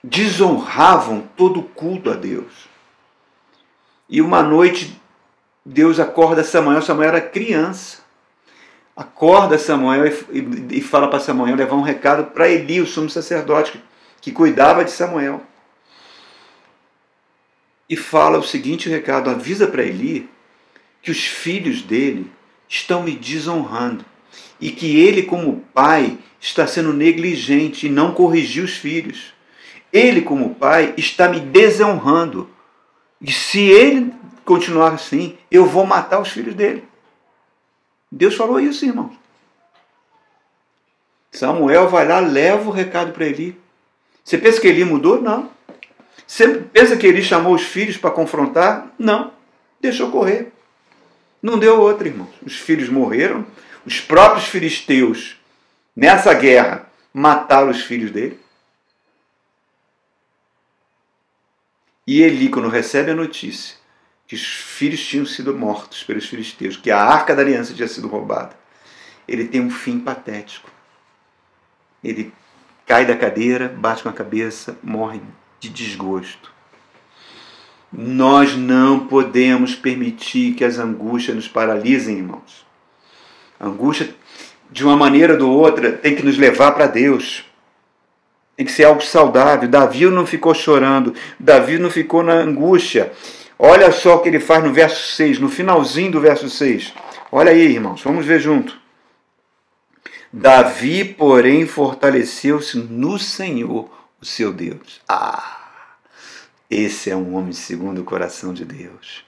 desonravam 0.03 1.27
todo 1.35 1.59
o 1.59 1.63
culto 1.63 2.09
a 2.09 2.13
Deus. 2.13 2.67
E 4.09 4.21
uma 4.21 4.41
noite 4.41 4.99
Deus 5.65 5.99
acorda 5.99 6.43
Samuel, 6.43 6.81
Samuel 6.81 7.09
era 7.09 7.21
criança 7.21 8.07
acorda 8.97 9.59
Samuel 9.59 10.11
e, 10.71 10.81
fala 10.81 11.07
para 11.07 11.19
Samuel 11.19 11.55
levar 11.55 11.75
um 11.75 11.83
recado 11.83 12.31
para 12.31 12.49
Eli, 12.49 12.81
o 12.81 12.87
sumo 12.87 13.11
sacerdote, 13.11 13.79
que 14.19 14.31
cuidava 14.31 14.83
de 14.83 14.89
Samuel. 14.89 15.43
E 17.87 17.95
fala 17.95 18.39
o 18.39 18.43
seguinte 18.43 18.89
recado: 18.89 19.29
avisa 19.29 19.67
para 19.67 19.83
Eli 19.83 20.27
que 21.03 21.11
os 21.11 21.23
filhos 21.23 21.83
dele 21.83 22.29
estão 22.67 23.03
me 23.03 23.11
desonrando 23.11 24.03
e 24.59 24.71
que 24.71 24.99
ele, 24.99 25.21
como 25.21 25.63
pai, 25.73 26.17
está 26.39 26.65
sendo 26.65 26.91
negligente 26.91 27.85
e 27.85 27.91
não 27.91 28.13
corrigiu 28.13 28.65
os 28.65 28.75
filhos. 28.75 29.31
Ele, 29.91 30.21
como 30.21 30.55
pai, 30.55 30.93
está 30.97 31.29
me 31.29 31.39
desonrando. 31.39 32.49
E 33.21 33.31
se 33.31 33.61
ele 33.61 34.13
continuar 34.45 34.93
assim, 34.93 35.37
eu 35.49 35.65
vou 35.65 35.85
matar 35.85 36.19
os 36.19 36.29
filhos 36.29 36.55
dele. 36.55 36.87
Deus 38.11 38.35
falou 38.35 38.59
isso, 38.59 38.85
irmão. 38.85 39.11
Samuel 41.31 41.89
vai 41.89 42.07
lá, 42.07 42.19
leva 42.19 42.69
o 42.69 42.73
recado 42.73 43.11
para 43.11 43.25
Eli. 43.25 43.59
Você 44.23 44.37
pensa 44.37 44.59
que 44.59 44.67
Eli 44.67 44.83
mudou? 44.83 45.21
Não. 45.21 45.49
Você 46.25 46.47
pensa 46.47 46.97
que 46.97 47.07
Eli 47.07 47.23
chamou 47.23 47.53
os 47.53 47.63
filhos 47.63 47.97
para 47.97 48.11
confrontar? 48.11 48.87
Não. 48.97 49.31
Deixou 49.79 50.11
correr. 50.11 50.51
Não 51.41 51.59
deu 51.59 51.79
outra, 51.79 52.07
irmão. 52.07 52.27
Os 52.45 52.55
filhos 52.55 52.89
morreram. 52.89 53.45
Os 53.85 54.01
próprios 54.01 54.47
filisteus, 54.47 55.37
nessa 55.95 56.33
guerra, 56.33 56.89
mataram 57.13 57.69
os 57.69 57.81
filhos 57.83 58.11
dele. 58.11 58.39
E 62.07 62.21
Eli, 62.21 62.47
quando 62.47 62.69
recebe 62.69 63.11
a 63.11 63.15
notícia 63.15 63.75
que 64.25 64.35
os 64.35 64.43
filhos 64.43 65.05
tinham 65.05 65.25
sido 65.25 65.53
mortos 65.53 66.03
pelos 66.03 66.25
filisteus, 66.25 66.77
que 66.77 66.89
a 66.89 67.01
arca 67.01 67.35
da 67.35 67.41
aliança 67.41 67.73
tinha 67.73 67.87
sido 67.87 68.07
roubada. 68.07 68.57
Ele 69.27 69.45
tem 69.45 69.61
um 69.61 69.69
fim 69.69 69.99
patético. 69.99 70.69
Ele 72.03 72.33
cai 72.85 73.05
da 73.05 73.15
cadeira, 73.15 73.69
bate 73.69 74.03
com 74.03 74.09
a 74.09 74.13
cabeça, 74.13 74.77
morre 74.83 75.21
de 75.59 75.69
desgosto. 75.69 76.51
Nós 77.91 78.55
não 78.55 79.07
podemos 79.07 79.75
permitir 79.75 80.55
que 80.55 80.63
as 80.63 80.77
angústias 80.77 81.35
nos 81.35 81.47
paralisem, 81.47 82.17
irmãos. 82.17 82.65
A 83.59 83.65
angústia, 83.65 84.13
de 84.69 84.83
uma 84.83 84.95
maneira 84.95 85.33
ou 85.33 85.39
de 85.39 85.45
outra, 85.45 85.93
tem 85.93 86.15
que 86.15 86.23
nos 86.23 86.37
levar 86.37 86.73
para 86.73 86.87
Deus. 86.87 87.45
Tem 88.57 88.65
que 88.65 88.71
ser 88.71 88.85
algo 88.85 89.01
saudável. 89.01 89.69
Davi 89.69 90.07
não 90.07 90.25
ficou 90.25 90.53
chorando, 90.55 91.13
Davi 91.39 91.77
não 91.77 91.91
ficou 91.91 92.23
na 92.23 92.33
angústia. 92.33 93.13
Olha 93.59 93.91
só 93.91 94.15
o 94.15 94.19
que 94.19 94.29
ele 94.29 94.39
faz 94.39 94.63
no 94.63 94.73
verso 94.73 95.15
6, 95.15 95.37
no 95.37 95.47
finalzinho 95.47 96.11
do 96.11 96.19
verso 96.19 96.49
6. 96.49 96.91
Olha 97.31 97.51
aí, 97.51 97.73
irmãos, 97.73 98.01
vamos 98.01 98.25
ver 98.25 98.39
junto. 98.39 98.75
Davi, 100.33 101.05
porém, 101.05 101.67
fortaleceu-se 101.67 102.77
no 102.77 103.19
Senhor, 103.19 103.89
o 104.19 104.25
seu 104.25 104.51
Deus. 104.51 105.01
Ah, 105.07 105.57
esse 106.69 107.09
é 107.09 107.15
um 107.15 107.35
homem 107.35 107.53
segundo 107.53 108.01
o 108.01 108.03
coração 108.03 108.53
de 108.53 108.65
Deus. 108.65 109.23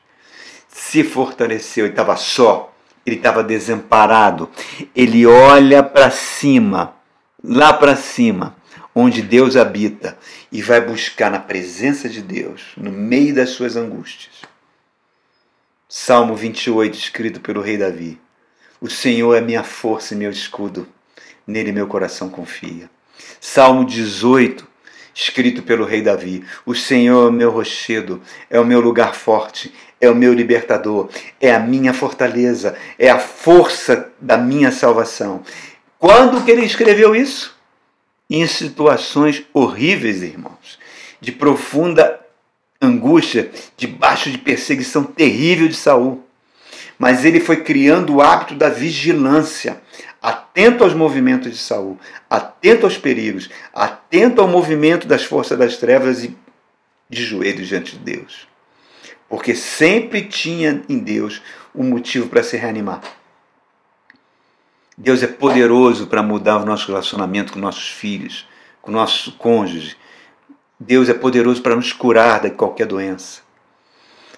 Se 0.68 1.04
fortaleceu, 1.04 1.86
ele 1.86 1.94
estava 1.94 2.16
só, 2.16 2.74
ele 3.06 3.16
estava 3.16 3.44
desamparado. 3.44 4.50
Ele 4.96 5.26
olha 5.26 5.82
para 5.84 6.12
cima, 6.12 6.96
lá 7.44 7.74
para 7.74 7.96
cima, 7.96 8.56
onde 9.00 9.22
Deus 9.22 9.56
habita 9.56 10.18
e 10.52 10.62
vai 10.62 10.82
buscar 10.82 11.32
na 11.32 11.40
presença 11.40 12.10
de 12.10 12.22
Deus, 12.22 12.74
no 12.76 12.92
meio 12.92 13.34
das 13.34 13.52
suas 13.52 13.76
angústias. 13.76 14.42
Salmo 15.88 16.36
28, 16.36 16.98
escrito 16.98 17.40
pelo 17.40 17.62
rei 17.62 17.78
Davi. 17.78 18.20
O 18.82 18.90
Senhor 18.90 19.34
é 19.36 19.42
minha 19.42 19.64
força 19.64 20.14
e 20.14 20.18
meu 20.18 20.30
escudo, 20.30 20.88
nele 21.48 21.72
meu 21.72 21.88
coração 21.88 22.30
confia. 22.30 22.90
Salmo 23.40 23.86
18, 23.86 24.68
escrito 25.16 25.64
pelo 25.64 25.86
rei 25.86 26.02
Davi. 26.02 26.44
O 26.66 26.76
Senhor 26.76 27.26
é 27.26 27.30
o 27.30 27.32
meu 27.32 27.52
rochedo, 27.52 28.22
é 28.50 28.60
o 28.60 28.66
meu 28.66 28.82
lugar 28.82 29.16
forte, 29.16 29.74
é 30.00 30.10
o 30.10 30.16
meu 30.16 30.34
libertador, 30.34 31.10
é 31.40 31.54
a 31.54 31.60
minha 31.60 31.94
fortaleza, 31.94 32.76
é 32.98 33.10
a 33.10 33.20
força 33.20 34.12
da 34.20 34.38
minha 34.38 34.72
salvação. 34.72 35.42
Quando 35.98 36.44
que 36.44 36.52
ele 36.52 36.66
escreveu 36.66 37.16
isso? 37.16 37.59
Em 38.30 38.46
situações 38.46 39.44
horríveis, 39.54 40.22
irmãos, 40.22 40.78
de 41.20 41.32
profunda 41.32 42.20
angústia 42.82 43.52
debaixo 43.76 44.30
de 44.30 44.38
perseguição 44.38 45.04
terrível 45.04 45.68
de 45.68 45.76
Saul. 45.76 46.24
Mas 46.98 47.26
ele 47.26 47.40
foi 47.40 47.64
criando 47.64 48.16
o 48.16 48.22
hábito 48.22 48.54
da 48.54 48.70
vigilância, 48.70 49.82
atento 50.22 50.84
aos 50.84 50.94
movimentos 50.94 51.52
de 51.52 51.58
Saul, 51.58 51.98
atento 52.30 52.86
aos 52.86 52.98
perigos, 52.98 53.50
atento 53.74 54.42
ao 54.42 54.48
movimento 54.48 55.08
das 55.08 55.24
forças 55.24 55.58
das 55.58 55.78
trevas 55.78 56.24
e 56.24 56.38
de 57.10 57.24
joelhos 57.24 57.68
diante 57.68 57.98
de 57.98 58.04
Deus. 58.04 58.48
Porque 59.28 59.56
sempre 59.56 60.24
tinha 60.24 60.84
em 60.90 61.00
Deus 61.00 61.42
um 61.74 61.84
motivo 61.84 62.28
para 62.28 62.44
se 62.44 62.58
reanimar. 62.58 63.02
Deus 65.02 65.24
é 65.24 65.28
poderoso 65.28 66.08
para 66.08 66.22
mudar 66.22 66.58
o 66.58 66.66
nosso 66.66 66.88
relacionamento 66.88 67.54
com 67.54 67.60
nossos 67.60 67.88
filhos, 67.88 68.46
com 68.82 68.92
nosso 68.92 69.32
cônjuge. 69.38 69.96
Deus 70.78 71.08
é 71.08 71.14
poderoso 71.14 71.62
para 71.62 71.74
nos 71.74 71.94
curar 71.94 72.42
de 72.42 72.50
qualquer 72.50 72.86
doença. 72.86 73.40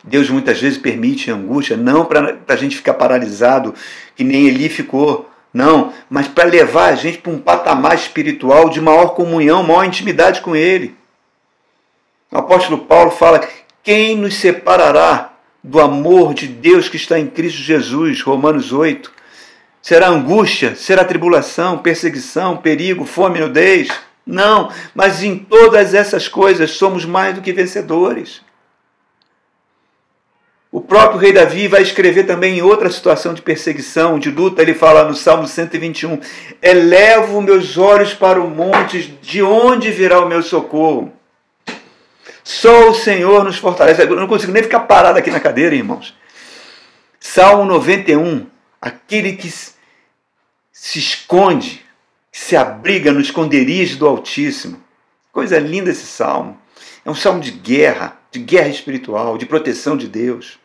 Deus 0.03 0.29
muitas 0.29 0.61
vezes 0.61 0.77
permite 0.77 1.31
angústia, 1.31 1.75
não 1.75 2.05
para 2.05 2.37
a 2.47 2.55
gente 2.55 2.77
ficar 2.77 2.93
paralisado, 2.93 3.73
que 4.15 4.23
nem 4.23 4.47
Eli 4.47 4.69
ficou, 4.69 5.27
não, 5.51 5.91
mas 6.07 6.27
para 6.27 6.47
levar 6.47 6.93
a 6.93 6.95
gente 6.95 7.17
para 7.17 7.31
um 7.31 7.39
patamar 7.39 7.95
espiritual 7.95 8.69
de 8.69 8.79
maior 8.79 9.15
comunhão, 9.15 9.63
maior 9.63 9.83
intimidade 9.83 10.41
com 10.41 10.55
Ele. 10.55 10.95
O 12.31 12.37
apóstolo 12.37 12.85
Paulo 12.85 13.09
fala: 13.09 13.47
quem 13.81 14.15
nos 14.15 14.35
separará 14.35 15.33
do 15.63 15.79
amor 15.79 16.35
de 16.35 16.47
Deus 16.47 16.87
que 16.87 16.97
está 16.97 17.19
em 17.19 17.25
Cristo 17.25 17.61
Jesus? 17.61 18.21
Romanos 18.21 18.71
8. 18.71 19.20
Será 19.81 20.09
angústia? 20.09 20.75
Será 20.75 21.03
tribulação, 21.03 21.77
perseguição, 21.79 22.57
perigo, 22.57 23.05
fome, 23.05 23.39
nudez? 23.39 23.89
Não, 24.25 24.71
mas 24.93 25.23
em 25.23 25.37
todas 25.37 25.93
essas 25.93 26.27
coisas 26.27 26.71
somos 26.71 27.05
mais 27.05 27.33
do 27.35 27.41
que 27.41 27.51
vencedores. 27.51 28.41
O 30.71 30.79
próprio 30.79 31.19
rei 31.19 31.33
Davi 31.33 31.67
vai 31.67 31.81
escrever 31.81 32.25
também 32.25 32.59
em 32.59 32.61
outra 32.61 32.89
situação 32.89 33.33
de 33.33 33.41
perseguição, 33.41 34.17
de 34.17 34.31
luta, 34.31 34.61
ele 34.61 34.73
fala 34.73 35.03
no 35.03 35.13
Salmo 35.13 35.45
121: 35.45 36.17
Elevo 36.61 37.41
meus 37.41 37.77
olhos 37.77 38.13
para 38.13 38.39
o 38.39 38.49
monte, 38.49 39.19
de 39.21 39.43
onde 39.43 39.91
virá 39.91 40.21
o 40.21 40.29
meu 40.29 40.41
socorro? 40.41 41.11
Só 42.41 42.89
o 42.89 42.95
Senhor 42.95 43.43
nos 43.43 43.57
fortalece. 43.57 44.01
Eu 44.01 44.15
não 44.15 44.27
consigo 44.27 44.53
nem 44.53 44.63
ficar 44.63 44.81
parado 44.81 45.19
aqui 45.19 45.29
na 45.29 45.41
cadeira, 45.41 45.75
irmãos. 45.75 46.15
Salmo 47.19 47.65
91, 47.65 48.47
aquele 48.81 49.33
que 49.33 49.49
se 49.49 50.99
esconde, 50.99 51.85
que 52.31 52.39
se 52.39 52.55
abriga 52.55 53.11
no 53.11 53.21
esconderijo 53.21 53.99
do 53.99 54.07
Altíssimo. 54.07 54.81
Coisa 55.31 55.59
linda 55.59 55.91
esse 55.91 56.05
salmo. 56.05 56.59
É 57.05 57.11
um 57.11 57.15
salmo 57.15 57.39
de 57.39 57.51
guerra, 57.51 58.19
de 58.31 58.39
guerra 58.39 58.69
espiritual, 58.69 59.37
de 59.37 59.45
proteção 59.45 59.95
de 59.95 60.07
Deus. 60.07 60.59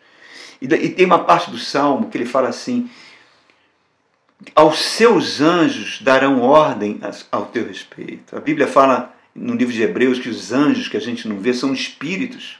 E, 0.61 0.65
e 0.65 0.89
tem 0.89 1.05
uma 1.05 1.25
parte 1.25 1.51
do 1.51 1.59
salmo 1.59 2.09
que 2.09 2.17
ele 2.17 2.27
fala 2.27 2.49
assim: 2.49 2.91
aos 4.55 4.79
seus 4.79 5.41
anjos 5.41 6.01
darão 6.01 6.41
ordem 6.41 7.01
ao 7.31 7.47
teu 7.47 7.67
respeito. 7.67 8.37
A 8.37 8.41
Bíblia 8.41 8.67
fala 8.67 9.15
no 9.35 9.55
livro 9.55 9.73
de 9.73 9.83
Hebreus 9.83 10.19
que 10.19 10.29
os 10.29 10.53
anjos 10.53 10.89
que 10.89 10.97
a 10.97 11.01
gente 11.01 11.29
não 11.29 11.39
vê 11.39 11.53
são 11.53 11.73
espíritos 11.73 12.59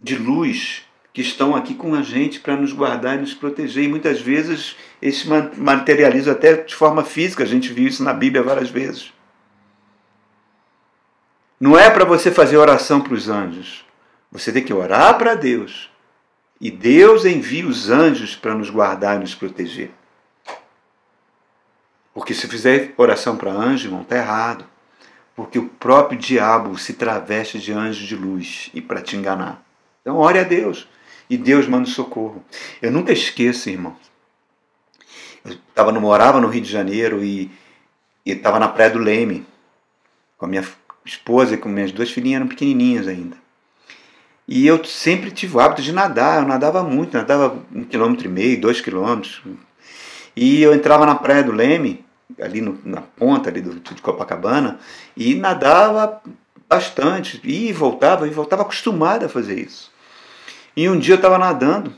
de 0.00 0.16
luz 0.16 0.82
que 1.18 1.22
estão 1.22 1.56
aqui 1.56 1.74
com 1.74 1.96
a 1.96 2.00
gente 2.00 2.38
para 2.38 2.54
nos 2.54 2.72
guardar 2.72 3.16
e 3.16 3.22
nos 3.22 3.34
proteger. 3.34 3.82
E 3.82 3.88
muitas 3.88 4.20
vezes 4.20 4.76
esse 5.02 5.26
materializa 5.28 6.30
até 6.30 6.58
de 6.58 6.72
forma 6.72 7.02
física, 7.02 7.42
a 7.42 7.46
gente 7.46 7.72
viu 7.72 7.88
isso 7.88 8.04
na 8.04 8.12
Bíblia 8.12 8.40
várias 8.40 8.70
vezes. 8.70 9.12
Não 11.58 11.76
é 11.76 11.90
para 11.90 12.04
você 12.04 12.30
fazer 12.30 12.56
oração 12.56 13.00
para 13.00 13.14
os 13.14 13.28
anjos. 13.28 13.84
Você 14.30 14.52
tem 14.52 14.62
que 14.62 14.72
orar 14.72 15.18
para 15.18 15.34
Deus. 15.34 15.90
E 16.60 16.70
Deus 16.70 17.24
envia 17.24 17.66
os 17.66 17.90
anjos 17.90 18.36
para 18.36 18.54
nos 18.54 18.70
guardar 18.70 19.16
e 19.16 19.18
nos 19.18 19.34
proteger. 19.34 19.90
Porque 22.14 22.32
se 22.32 22.46
fizer 22.46 22.94
oração 22.96 23.36
para 23.36 23.50
anjo, 23.50 23.88
irmão, 23.88 24.02
está 24.02 24.16
errado 24.16 24.64
porque 25.34 25.58
o 25.58 25.68
próprio 25.68 26.16
diabo 26.16 26.78
se 26.78 26.92
traveste 26.92 27.58
de 27.58 27.72
anjo 27.72 28.06
de 28.06 28.14
luz 28.14 28.70
e 28.72 28.80
para 28.80 29.02
te 29.02 29.16
enganar. 29.16 29.64
Então, 30.00 30.16
ore 30.16 30.38
a 30.38 30.44
Deus 30.44 30.86
e 31.28 31.36
Deus 31.36 31.66
manda 31.66 31.88
socorro. 31.88 32.44
Eu 32.80 32.90
nunca 32.90 33.12
esqueço, 33.12 33.68
irmão. 33.68 33.96
Eu 35.44 35.56
tava, 35.74 35.92
morava 35.92 36.40
no 36.40 36.48
Rio 36.48 36.62
de 36.62 36.70
Janeiro 36.70 37.22
e 37.24 37.50
estava 38.24 38.58
na 38.58 38.68
Praia 38.68 38.90
do 38.90 38.98
Leme 38.98 39.46
com 40.36 40.46
a 40.46 40.48
minha 40.48 40.64
esposa 41.04 41.54
e 41.54 41.58
com 41.58 41.68
minhas 41.68 41.90
duas 41.90 42.10
filhinhas, 42.10 42.40
eram 42.40 42.48
pequenininhas 42.48 43.08
ainda. 43.08 43.36
E 44.46 44.66
eu 44.66 44.82
sempre 44.84 45.30
tive 45.30 45.56
o 45.56 45.60
hábito 45.60 45.82
de 45.82 45.92
nadar, 45.92 46.42
eu 46.42 46.48
nadava 46.48 46.82
muito, 46.82 47.16
nadava 47.16 47.62
um 47.74 47.84
quilômetro 47.84 48.26
e 48.26 48.30
meio, 48.30 48.60
dois 48.60 48.80
quilômetros. 48.80 49.42
E 50.34 50.62
eu 50.62 50.74
entrava 50.74 51.04
na 51.04 51.14
Praia 51.14 51.42
do 51.42 51.52
Leme 51.52 52.04
ali 52.40 52.60
no, 52.60 52.78
na 52.84 53.00
ponta 53.00 53.50
ali 53.50 53.60
do, 53.60 53.74
de 53.80 54.00
Copacabana 54.00 54.78
e 55.16 55.34
nadava 55.34 56.22
bastante, 56.68 57.40
e 57.44 57.72
voltava, 57.72 58.26
e 58.26 58.30
voltava 58.30 58.62
acostumado 58.62 59.24
a 59.24 59.28
fazer 59.28 59.58
isso. 59.58 59.90
E 60.78 60.88
um 60.88 60.96
dia 60.96 61.14
eu 61.14 61.16
estava 61.16 61.36
nadando 61.38 61.92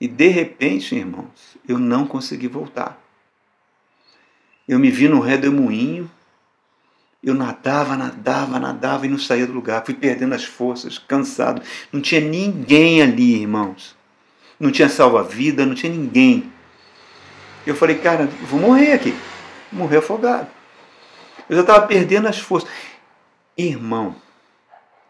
e 0.00 0.06
de 0.06 0.28
repente, 0.28 0.94
irmãos, 0.94 1.58
eu 1.68 1.80
não 1.80 2.06
consegui 2.06 2.46
voltar. 2.46 2.96
Eu 4.68 4.78
me 4.78 4.88
vi 4.88 5.08
no 5.08 5.18
redemoinho, 5.18 6.08
eu 7.20 7.34
nadava, 7.34 7.96
nadava, 7.96 8.60
nadava 8.60 9.04
e 9.04 9.08
não 9.08 9.18
saía 9.18 9.48
do 9.48 9.52
lugar. 9.52 9.84
Fui 9.84 9.94
perdendo 9.94 10.32
as 10.32 10.44
forças, 10.44 10.96
cansado. 10.96 11.60
Não 11.92 12.00
tinha 12.00 12.20
ninguém 12.20 13.02
ali, 13.02 13.40
irmãos. 13.40 13.96
Não 14.60 14.70
tinha 14.70 14.88
salva-vida, 14.88 15.66
não 15.66 15.74
tinha 15.74 15.92
ninguém. 15.92 16.52
Eu 17.66 17.74
falei, 17.74 17.98
cara, 17.98 18.26
vou 18.42 18.60
morrer 18.60 18.92
aqui. 18.92 19.12
Morrer 19.72 19.96
afogado. 19.96 20.46
Eu 21.50 21.56
já 21.56 21.62
estava 21.62 21.84
perdendo 21.88 22.28
as 22.28 22.38
forças. 22.38 22.70
Irmão, 23.58 24.14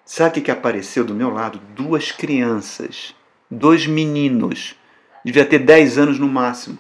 sabe 0.05 0.41
o 0.41 0.43
que 0.43 0.51
apareceu 0.51 1.05
do 1.05 1.15
meu 1.15 1.31
lado? 1.31 1.61
Duas 1.75 2.13
crianças, 2.13 3.15
dois 3.51 3.87
meninos, 3.87 4.77
devia 5.25 5.45
ter 5.45 5.59
10 5.59 5.99
anos 5.99 6.19
no 6.19 6.29
máximo. 6.29 6.79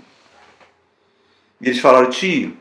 E 1.60 1.68
eles 1.68 1.78
falaram, 1.78 2.10
tio, 2.10 2.56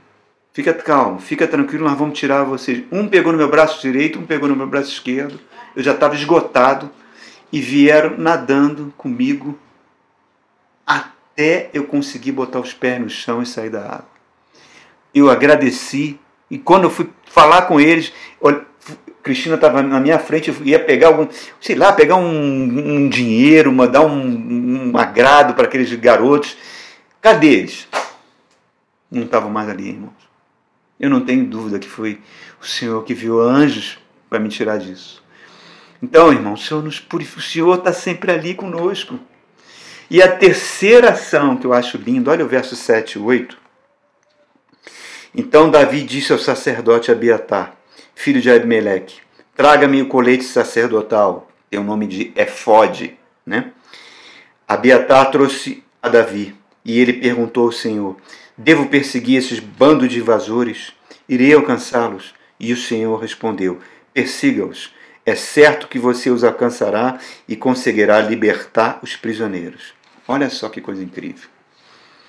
fica 0.53 0.73
calmo, 0.73 1.19
fica 1.19 1.47
tranquilo, 1.47 1.85
nós 1.85 1.97
vamos 1.97 2.17
tirar 2.17 2.43
vocês. 2.43 2.83
Um 2.91 3.07
pegou 3.07 3.31
no 3.31 3.37
meu 3.37 3.49
braço 3.49 3.81
direito, 3.81 4.19
um 4.19 4.25
pegou 4.25 4.47
no 4.47 4.55
meu 4.55 4.67
braço 4.67 4.91
esquerdo. 4.91 5.39
Eu 5.75 5.83
já 5.83 5.93
estava 5.93 6.15
esgotado 6.15 6.91
e 7.51 7.59
vieram 7.59 8.17
nadando 8.17 8.93
comigo 8.97 9.57
até 10.85 11.69
eu 11.73 11.85
conseguir 11.85 12.31
botar 12.31 12.59
os 12.59 12.73
pés 12.73 12.99
no 12.99 13.09
chão 13.09 13.41
e 13.41 13.45
sair 13.45 13.69
da 13.69 13.83
água. 13.83 14.11
Eu 15.13 15.29
agradeci 15.29 16.19
e 16.49 16.57
quando 16.57 16.83
eu 16.83 16.89
fui 16.89 17.09
falar 17.25 17.63
com 17.63 17.79
eles, 17.79 18.13
Cristina 19.21 19.55
estava 19.55 19.81
na 19.83 19.99
minha 19.99 20.17
frente, 20.17 20.49
eu 20.49 20.55
ia 20.65 20.79
pegar 20.79 21.07
algum, 21.07 21.27
sei 21.59 21.75
lá, 21.75 21.93
pegar 21.93 22.15
um, 22.15 22.25
um 22.29 23.09
dinheiro, 23.09 23.71
dar 23.87 24.01
um, 24.01 24.91
um 24.91 24.97
agrado 24.97 25.53
para 25.53 25.65
aqueles 25.65 25.93
garotos. 25.93 26.57
Cadê 27.21 27.47
eles? 27.47 27.87
Não 29.11 29.23
estavam 29.23 29.49
mais 29.49 29.69
ali, 29.69 29.89
irmãos. 29.89 30.13
Eu 30.99 31.09
não 31.09 31.21
tenho 31.21 31.45
dúvida 31.45 31.79
que 31.79 31.87
foi 31.87 32.21
o 32.61 32.65
Senhor 32.65 33.03
que 33.03 33.13
viu 33.13 33.39
anjos 33.41 33.99
para 34.29 34.39
me 34.39 34.49
tirar 34.49 34.77
disso. 34.77 35.21
Então, 36.01 36.31
irmão, 36.31 36.53
o 36.53 36.57
Senhor 36.57 36.83
nos 36.83 36.99
purifica, 36.99 37.39
o 37.39 37.43
Senhor 37.43 37.77
está 37.77 37.93
sempre 37.93 38.31
ali 38.31 38.55
conosco. 38.55 39.19
E 40.09 40.21
a 40.21 40.27
terceira 40.29 41.11
ação 41.11 41.55
que 41.55 41.65
eu 41.65 41.73
acho 41.73 41.97
lindo, 41.97 42.31
olha 42.31 42.43
o 42.43 42.47
verso 42.47 42.75
7 42.75 43.13
e 43.13 43.19
8. 43.21 43.57
Então 45.33 45.71
Davi 45.71 46.03
disse 46.03 46.33
ao 46.33 46.39
sacerdote 46.39 47.11
Abiatar, 47.11 47.73
filho 48.21 48.39
de 48.39 48.51
Abimeleque, 48.51 49.19
traga-me 49.55 49.99
o 49.99 50.07
colete 50.07 50.43
sacerdotal, 50.43 51.49
tem 51.71 51.79
o 51.79 51.83
nome 51.83 52.05
de 52.05 52.31
efode, 52.35 53.17
né? 53.43 53.71
Abiatar 54.67 55.31
trouxe 55.31 55.83
a 56.03 56.07
Davi, 56.07 56.55
e 56.85 56.99
ele 56.99 57.13
perguntou 57.13 57.65
ao 57.65 57.71
Senhor, 57.71 58.15
devo 58.55 58.89
perseguir 58.89 59.39
esses 59.39 59.57
bandos 59.57 60.07
de 60.07 60.19
invasores? 60.19 60.93
Irei 61.27 61.51
alcançá-los? 61.51 62.35
E 62.59 62.71
o 62.71 62.77
Senhor 62.77 63.19
respondeu, 63.19 63.79
persiga-os, 64.13 64.93
é 65.25 65.33
certo 65.33 65.87
que 65.87 65.97
você 65.97 66.29
os 66.29 66.43
alcançará 66.43 67.17
e 67.47 67.55
conseguirá 67.55 68.21
libertar 68.21 68.99
os 69.01 69.15
prisioneiros. 69.15 69.95
Olha 70.27 70.47
só 70.51 70.69
que 70.69 70.79
coisa 70.79 71.03
incrível. 71.03 71.49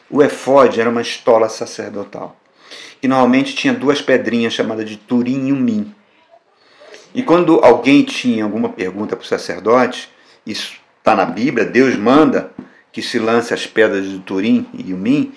O 0.08 0.22
efode 0.22 0.80
era 0.80 0.88
uma 0.88 1.02
estola 1.02 1.50
sacerdotal, 1.50 2.40
que 3.00 3.08
normalmente 3.08 3.54
tinha 3.54 3.72
duas 3.72 4.00
pedrinhas 4.00 4.52
chamadas 4.52 4.88
de 4.88 4.96
turim 4.96 5.48
e 5.48 5.52
umim. 5.52 5.94
E 7.14 7.22
quando 7.22 7.60
alguém 7.62 8.02
tinha 8.02 8.44
alguma 8.44 8.68
pergunta 8.68 9.16
para 9.16 9.24
o 9.24 9.26
sacerdote, 9.26 10.08
isso 10.46 10.74
está 10.98 11.14
na 11.14 11.24
Bíblia, 11.24 11.64
Deus 11.64 11.96
manda 11.96 12.52
que 12.90 13.02
se 13.02 13.18
lance 13.18 13.52
as 13.52 13.66
pedras 13.66 14.08
de 14.08 14.18
turim 14.20 14.66
e 14.72 14.92
umim, 14.92 15.32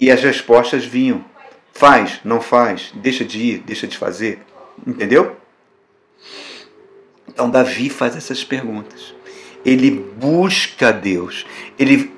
e 0.00 0.10
as 0.10 0.22
respostas 0.22 0.84
vinham. 0.84 1.24
Faz, 1.72 2.20
não 2.24 2.40
faz, 2.40 2.92
deixa 2.94 3.24
de 3.24 3.38
ir, 3.38 3.58
deixa 3.58 3.86
de 3.86 3.98
fazer. 3.98 4.40
Entendeu? 4.86 5.36
Então 7.28 7.50
Davi 7.50 7.90
faz 7.90 8.16
essas 8.16 8.42
perguntas. 8.42 9.14
Ele 9.64 9.90
busca 9.90 10.92
Deus. 10.92 11.44
Ele, 11.78 12.10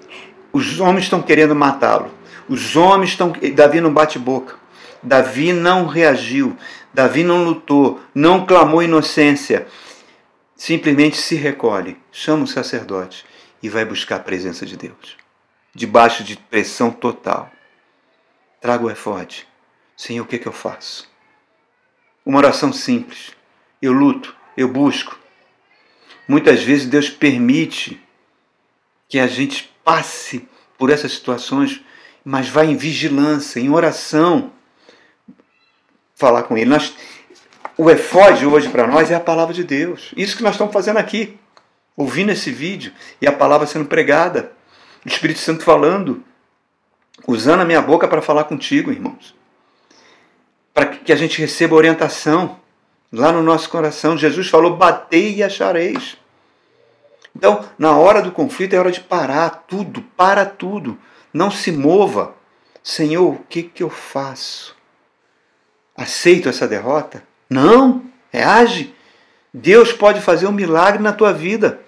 os 0.53 0.78
homens 0.78 1.05
estão 1.05 1.20
querendo 1.20 1.57
matá-lo. 1.57 2.11
Os 2.49 2.76
homens 2.76 3.11
estão. 3.11 3.32
Davi 3.55 3.80
não 3.80 3.92
bate 3.92 4.18
boca. 4.18 4.57
Davi 5.03 5.53
não 5.53 5.86
reagiu. 5.86 6.57
Davi 6.92 7.22
não 7.22 7.44
lutou. 7.44 8.01
Não 8.14 8.46
clamou 8.46 8.82
inocência. 8.82 9.66
Simplesmente 10.57 11.16
se 11.16 11.36
recolhe, 11.36 11.96
chama 12.11 12.42
o 12.42 12.49
sacerdote 12.49 13.24
e 13.62 13.68
vai 13.68 13.84
buscar 13.84 14.16
a 14.16 14.20
presença 14.20 14.66
de 14.66 14.76
Deus. 14.76 15.16
Debaixo 15.72 16.24
de 16.24 16.36
pressão 16.36 16.90
total. 16.90 17.53
Traga 18.61 18.84
o 18.84 18.90
efode. 18.90 19.46
Senhor, 19.96 20.24
o 20.24 20.26
que, 20.26 20.34
é 20.34 20.38
que 20.38 20.49
eu 20.49 20.53
faço? 20.53 21.09
Uma 22.26 22.38
oração 22.38 22.72
simples. 22.72 23.36
Eu 23.80 23.92
luto, 23.92 24.34
eu 24.57 24.68
busco. 24.68 25.16
Muitas 26.26 26.62
vezes 26.62 26.86
Deus 26.86 27.09
permite 27.09 28.01
que 29.09 29.18
a 29.18 29.28
gente 29.28 29.72
passe 29.84 30.49
por 30.76 30.90
essas 30.90 31.12
situações, 31.12 31.80
mas 32.29 32.49
vai 32.49 32.66
em 32.66 32.76
vigilância, 32.76 33.61
em 33.61 33.70
oração, 33.70 34.53
falar 36.14 36.43
com 36.43 36.57
Ele. 36.57 36.70
Nós, 36.70 36.95
o 37.76 37.91
efode 37.91 38.45
hoje 38.45 38.68
para 38.68 38.87
nós 38.87 39.11
é 39.11 39.14
a 39.14 39.20
palavra 39.20 39.55
de 39.55 39.64
Deus. 39.64 40.12
Isso 40.16 40.37
que 40.37 40.43
nós 40.43 40.53
estamos 40.53 40.72
fazendo 40.72 40.99
aqui, 40.99 41.39
ouvindo 41.97 42.31
esse 42.31 42.51
vídeo 42.51 42.93
e 43.20 43.26
a 43.26 43.33
palavra 43.33 43.66
sendo 43.66 43.87
pregada, 43.87 44.53
o 45.05 45.09
Espírito 45.09 45.41
Santo 45.41 45.64
falando, 45.64 46.22
usando 47.26 47.61
a 47.61 47.64
minha 47.64 47.81
boca 47.81 48.07
para 48.07 48.20
falar 48.20 48.45
contigo, 48.45 48.91
irmãos 48.91 49.39
para 50.79 50.87
que 50.87 51.12
a 51.12 51.16
gente 51.16 51.41
receba 51.41 51.74
orientação 51.74 52.61
lá 53.12 53.33
no 53.33 53.43
nosso 53.43 53.68
coração. 53.68 54.16
Jesus 54.16 54.49
falou: 54.49 54.76
batei 54.76 55.35
e 55.35 55.43
achareis. 55.43 56.16
Então, 57.35 57.64
na 57.76 57.97
hora 57.97 58.22
do 58.22 58.31
conflito 58.31 58.74
é 58.74 58.79
hora 58.79 58.93
de 58.93 59.01
parar 59.01 59.64
tudo, 59.66 60.03
para 60.16 60.47
tudo. 60.47 60.97
Não 61.33 61.51
se 61.51 61.70
mova. 61.72 62.35
Senhor, 62.83 63.35
o 63.35 63.45
que, 63.49 63.62
que 63.62 63.83
eu 63.83 63.91
faço? 63.91 64.76
Aceito 65.97 66.49
essa 66.49 66.66
derrota? 66.66 67.22
Não, 67.51 68.03
reage. 68.33 68.95
Deus 69.53 69.93
pode 69.93 70.20
fazer 70.20 70.47
um 70.47 70.53
milagre 70.53 71.03
na 71.03 71.12
tua 71.12 71.33
vida. 71.33 71.81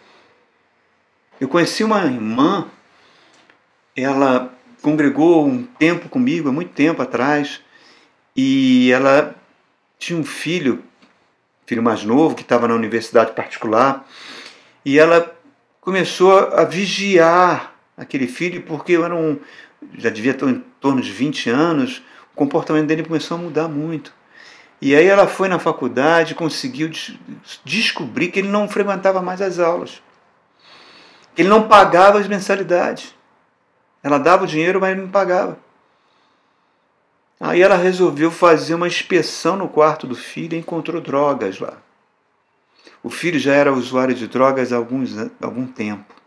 Eu 1.40 1.48
conheci 1.48 1.82
uma 1.84 2.04
irmã, 2.04 2.68
ela 3.96 4.52
congregou 4.82 5.46
um 5.46 5.62
tempo 5.62 6.08
comigo, 6.08 6.48
há 6.48 6.52
muito 6.52 6.72
tempo 6.72 7.00
atrás, 7.00 7.62
e 8.36 8.90
ela 8.92 9.34
tinha 9.98 10.18
um 10.18 10.24
filho, 10.24 10.82
filho 11.66 11.82
mais 11.82 12.04
novo, 12.04 12.34
que 12.34 12.42
estava 12.42 12.66
na 12.68 12.74
universidade 12.74 13.32
particular, 13.32 14.06
e 14.84 14.98
ela 14.98 15.34
começou 15.80 16.38
a 16.38 16.64
vigiar 16.64 17.69
aquele 18.00 18.26
filho, 18.26 18.62
porque 18.62 18.92
eu 18.92 19.04
era 19.04 19.14
um, 19.14 19.38
já 19.98 20.08
devia 20.08 20.32
ter 20.32 20.48
em 20.48 20.64
torno 20.80 21.02
de 21.02 21.12
20 21.12 21.50
anos, 21.50 22.02
o 22.32 22.36
comportamento 22.36 22.86
dele 22.86 23.04
começou 23.04 23.36
a 23.36 23.40
mudar 23.40 23.68
muito. 23.68 24.12
E 24.80 24.94
aí 24.96 25.06
ela 25.06 25.26
foi 25.26 25.46
na 25.46 25.58
faculdade, 25.58 26.34
conseguiu 26.34 26.90
descobrir 27.62 28.28
que 28.28 28.38
ele 28.38 28.48
não 28.48 28.66
frequentava 28.66 29.20
mais 29.20 29.42
as 29.42 29.58
aulas, 29.58 30.02
que 31.34 31.42
ele 31.42 31.50
não 31.50 31.68
pagava 31.68 32.18
as 32.18 32.26
mensalidades. 32.26 33.14
Ela 34.02 34.16
dava 34.16 34.44
o 34.44 34.46
dinheiro, 34.46 34.80
mas 34.80 34.92
ele 34.92 35.02
não 35.02 35.10
pagava. 35.10 35.58
Aí 37.38 37.60
ela 37.60 37.76
resolveu 37.76 38.30
fazer 38.30 38.74
uma 38.74 38.86
inspeção 38.86 39.56
no 39.56 39.68
quarto 39.68 40.06
do 40.06 40.14
filho 40.14 40.54
e 40.54 40.58
encontrou 40.58 41.00
drogas 41.00 41.58
lá. 41.58 41.76
O 43.02 43.10
filho 43.10 43.38
já 43.38 43.52
era 43.54 43.72
usuário 43.72 44.14
de 44.14 44.26
drogas 44.26 44.72
há 44.72 44.76
alguns, 44.76 45.14
algum 45.40 45.66
tempo. 45.66 46.19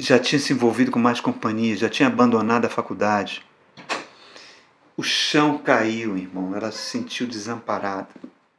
Já 0.00 0.18
tinha 0.18 0.38
se 0.38 0.54
envolvido 0.54 0.90
com 0.90 0.98
mais 0.98 1.20
companhias, 1.20 1.78
já 1.78 1.88
tinha 1.90 2.08
abandonado 2.08 2.64
a 2.64 2.70
faculdade. 2.70 3.44
O 4.96 5.02
chão 5.02 5.58
caiu, 5.58 6.16
irmão. 6.16 6.56
Ela 6.56 6.72
se 6.72 6.78
sentiu 6.78 7.26
desamparada, 7.26 8.08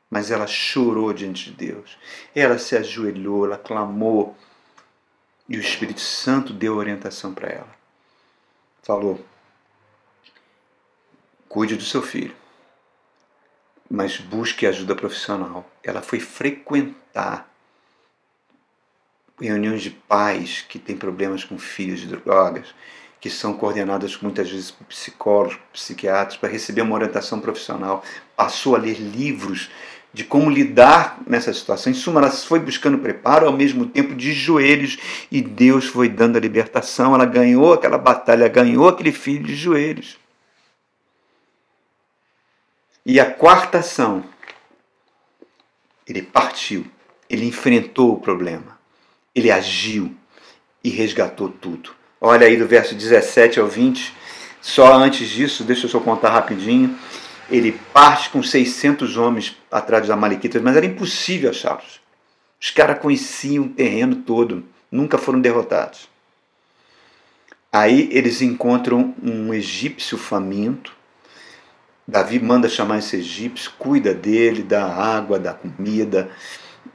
mas 0.08 0.30
ela 0.30 0.46
chorou 0.46 1.12
diante 1.12 1.46
de 1.46 1.58
Deus. 1.58 1.98
Ela 2.36 2.60
se 2.60 2.78
ajoelhou, 2.78 3.46
ela 3.46 3.58
clamou. 3.58 4.38
E 5.50 5.58
o 5.58 5.60
Espírito 5.60 6.00
Santo 6.00 6.54
deu 6.54 6.76
orientação 6.76 7.34
para 7.34 7.50
ela. 7.50 7.76
Falou: 8.84 9.20
Cuide 11.50 11.76
do 11.76 11.84
seu 11.84 12.04
filho, 12.04 12.36
mas 13.90 14.18
busque 14.18 14.68
ajuda 14.68 14.96
profissional. 14.96 15.68
Ela 15.84 16.04
foi 16.04 16.20
frequentar 16.20 17.51
reuniões 19.42 19.82
de 19.82 19.90
pais 19.90 20.66
que 20.68 20.78
têm 20.78 20.96
problemas 20.96 21.44
com 21.44 21.58
filhos 21.58 22.00
de 22.00 22.08
drogas, 22.08 22.68
que 23.20 23.30
são 23.30 23.54
coordenadas 23.54 24.18
muitas 24.22 24.50
vezes 24.50 24.72
por 24.72 24.86
psicólogos, 24.86 25.58
psiquiatras, 25.74 26.38
para 26.38 26.50
receber 26.50 26.82
uma 26.82 26.96
orientação 26.96 27.40
profissional. 27.40 28.04
Passou 28.36 28.76
a 28.76 28.80
ler 28.80 29.00
livros 29.00 29.70
de 30.14 30.24
como 30.24 30.50
lidar 30.50 31.20
nessa 31.26 31.54
situação. 31.54 31.92
Em 31.92 31.96
suma, 31.96 32.20
ela 32.20 32.32
foi 32.32 32.60
buscando 32.60 32.98
preparo 32.98 33.48
ao 33.48 33.54
mesmo 33.54 33.86
tempo 33.86 34.14
de 34.16 34.34
joelhos 34.34 34.98
e 35.32 35.42
Deus 35.42 35.86
foi 35.86 36.10
dando 36.10 36.38
a 36.38 36.40
libertação. 36.40 37.14
Ela 37.16 37.26
ganhou 37.26 37.74
aquela 37.74 37.98
batalha, 37.98 38.48
ganhou 38.48 38.88
aquele 38.88 39.12
filho 39.12 39.46
de 39.46 39.56
joelhos. 39.56 40.20
E 43.06 43.20
a 43.20 43.32
quarta 43.32 43.80
ação, 43.80 44.24
ele 46.06 46.22
partiu, 46.22 46.86
ele 47.30 47.46
enfrentou 47.46 48.14
o 48.14 48.20
problema, 48.20 48.78
ele 49.36 49.52
agiu 49.52 50.16
e 50.84 50.90
resgatou 50.90 51.50
tudo. 51.50 51.92
Olha 52.20 52.46
aí 52.46 52.58
do 52.58 52.68
verso 52.68 52.94
17 52.94 53.60
ao 53.60 53.68
20, 53.68 54.14
só 54.62 54.94
antes 54.94 55.30
disso, 55.30 55.64
deixa 55.64 55.86
eu 55.86 55.90
só 55.90 56.00
contar 56.00 56.30
rapidinho. 56.30 56.98
Ele 57.50 57.72
parte 57.94 58.30
com 58.30 58.42
600 58.42 59.18
homens 59.18 59.58
atrás 59.72 60.04
dos 60.04 60.12
Amalequitas, 60.12 60.62
mas 60.62 60.76
era 60.76 60.86
impossível 60.86 61.50
achá-los. 61.50 62.00
Os 62.60 62.70
caras 62.70 63.00
conheciam 63.00 63.66
o 63.66 63.70
terreno 63.70 64.18
todo, 64.18 64.64
nunca 64.92 65.18
foram 65.18 65.42
derrotados. 65.42 66.08
Aí 67.72 68.10
eles 68.12 68.42
encontram 68.42 69.16
um 69.22 69.54
egípcio 69.54 70.18
faminto, 70.18 70.94
Davi 72.08 72.40
manda 72.40 72.68
chamar 72.68 72.98
esse 72.98 73.16
egípcio, 73.16 73.72
cuida 73.80 74.14
dele, 74.14 74.64
dá 74.64 74.86
água, 74.86 75.40
dá 75.40 75.54
comida, 75.54 76.30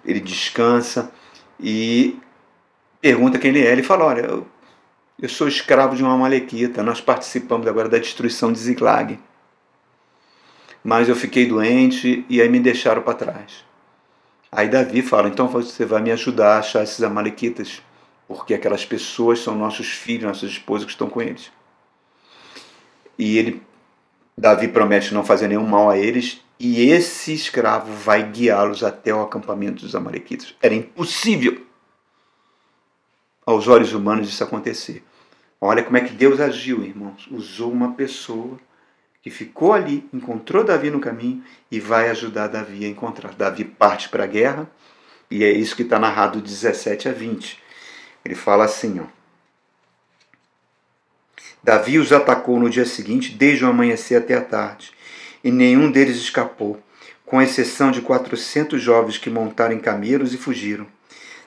ele 0.05 0.21
descansa 0.21 1.11
e 1.59 2.19
pergunta 3.01 3.39
quem 3.39 3.51
ele 3.51 3.67
é. 3.67 3.73
Ele 3.73 3.83
fala: 3.83 4.05
Olha, 4.05 4.21
eu, 4.21 4.47
eu 5.21 5.29
sou 5.29 5.49
escravo 5.49 5.97
de 5.97 6.03
uma 6.03 6.17
malequita, 6.17 6.83
nós 6.83 7.01
participamos 7.01 7.67
agora 7.67 7.89
da 7.89 7.99
destruição 7.99 8.53
de 8.53 8.59
Ziglag. 8.59 9.19
Mas 10.83 11.09
eu 11.09 11.17
fiquei 11.17 11.47
doente 11.47 12.25
e 12.29 12.41
aí 12.41 12.49
me 12.49 12.61
deixaram 12.61 13.03
para 13.03 13.15
trás. 13.15 13.65
Aí 14.51 14.69
Davi 14.69 15.03
fala: 15.03 15.29
Então 15.29 15.49
você 15.49 15.85
vai 15.85 16.01
me 16.03 16.11
ajudar 16.13 16.57
a 16.57 16.59
achar 16.59 16.83
esses 16.83 17.03
amalequitas, 17.03 17.83
porque 18.29 18.55
aquelas 18.55 18.85
pessoas 18.85 19.41
são 19.41 19.55
nossos 19.55 19.89
filhos, 19.89 20.25
nossas 20.25 20.51
esposas 20.51 20.85
que 20.85 20.93
estão 20.93 21.09
com 21.09 21.21
eles. 21.21 21.51
E 23.19 23.39
ele 23.39 23.63
Davi 24.37 24.69
promete 24.69 25.15
não 25.15 25.25
fazer 25.25 25.49
nenhum 25.49 25.67
mal 25.67 25.89
a 25.89 25.97
eles 25.99 26.41
e 26.59 26.91
esse 26.91 27.35
escravo 27.35 27.93
vai 27.93 28.31
guiá-los 28.31 28.83
até 28.83 29.15
o 29.15 29.23
acampamento 29.23 29.83
dos 29.83 29.95
Amalequitas. 29.95 30.55
Era 30.63 30.75
impossível 30.75 31.67
aos 33.45 33.69
olhos 33.69 33.93
humanos 33.93 34.29
isso 34.29 34.43
acontecer. 34.43 35.05
Olha 35.61 35.83
como 35.83 35.97
é 35.97 36.01
que 36.01 36.13
Deus 36.13 36.41
agiu, 36.41 36.83
irmãos. 36.83 37.29
Usou 37.31 37.71
uma 37.71 37.93
pessoa 37.95 38.59
que 39.23 39.31
ficou 39.31 39.73
ali, 39.73 40.09
encontrou 40.13 40.65
Davi 40.65 40.91
no 40.91 41.01
caminho 41.01 41.43
e 41.71 41.81
vai 41.81 42.09
ajudar 42.11 42.49
Davi 42.49 42.85
a 42.85 42.89
encontrar. 42.89 43.35
Davi 43.35 43.65
parte 43.65 44.09
para 44.09 44.25
a 44.25 44.27
guerra 44.27 44.71
e 45.31 45.45
é 45.45 45.51
isso 45.51 45.77
que 45.77 45.83
está 45.83 45.99
narrado 45.99 46.41
17 46.41 47.09
a 47.09 47.13
20. 47.13 47.61
Ele 48.25 48.35
fala 48.35 48.65
assim, 48.65 49.01
ó. 49.01 49.05
Davi 51.63 51.99
os 51.99 52.13
atacou 52.13 52.61
no 52.61 52.71
dia 52.71 52.87
seguinte, 52.87 53.35
desde 53.35 53.65
o 53.65 53.69
amanhecer 53.69 54.17
até 54.17 54.35
a 54.35 54.41
tarde, 54.41 54.93
e 55.47 55.51
nenhum 55.53 55.93
deles 55.93 56.17
escapou, 56.17 56.77
com 57.25 57.41
exceção 57.41 57.93
de 57.93 58.01
quatrocentos 58.01 58.83
jovens 58.83 59.17
que 59.17 59.31
montaram 59.31 59.77
em 59.77 59.79
camelos 59.79 60.35
e 60.35 60.37
fugiram. 60.37 60.89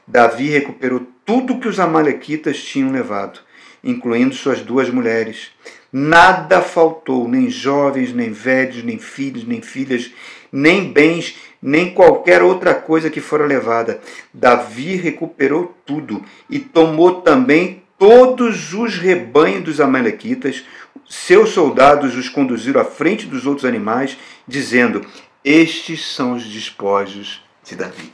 Davi 0.07 0.47
recuperou 0.47 1.05
tudo 1.25 1.59
que 1.59 1.67
os 1.67 1.81
amalequitas 1.81 2.63
tinham 2.63 2.93
levado, 2.93 3.41
incluindo 3.83 4.33
suas 4.33 4.61
duas 4.61 4.89
mulheres. 4.89 5.51
Nada 5.91 6.61
faltou, 6.61 7.27
nem 7.27 7.49
jovens, 7.49 8.13
nem 8.13 8.31
velhos, 8.31 8.85
nem 8.85 8.97
filhos, 8.97 9.45
nem 9.45 9.61
filhas, 9.61 10.09
nem 10.49 10.93
bens, 10.93 11.35
nem 11.61 11.93
qualquer 11.93 12.41
outra 12.41 12.73
coisa 12.73 13.09
que 13.09 13.19
fora 13.19 13.45
levada. 13.45 13.99
Davi 14.33 14.95
recuperou 14.95 15.75
tudo 15.85 16.23
e 16.49 16.57
tomou 16.57 17.19
também 17.21 17.83
todos 17.99 18.73
os 18.73 18.97
rebanhos 18.97 19.65
dos 19.65 19.81
Amalequitas, 19.81 20.63
seus 21.07 21.49
soldados 21.49 22.15
os 22.15 22.29
conduziram 22.29 22.79
à 22.81 22.85
frente 22.85 23.27
dos 23.27 23.45
outros 23.45 23.65
animais, 23.65 24.17
dizendo: 24.47 25.05
Estes 25.43 26.07
são 26.07 26.33
os 26.33 26.45
despojos 26.45 27.43
de 27.63 27.75
Davi. 27.75 28.11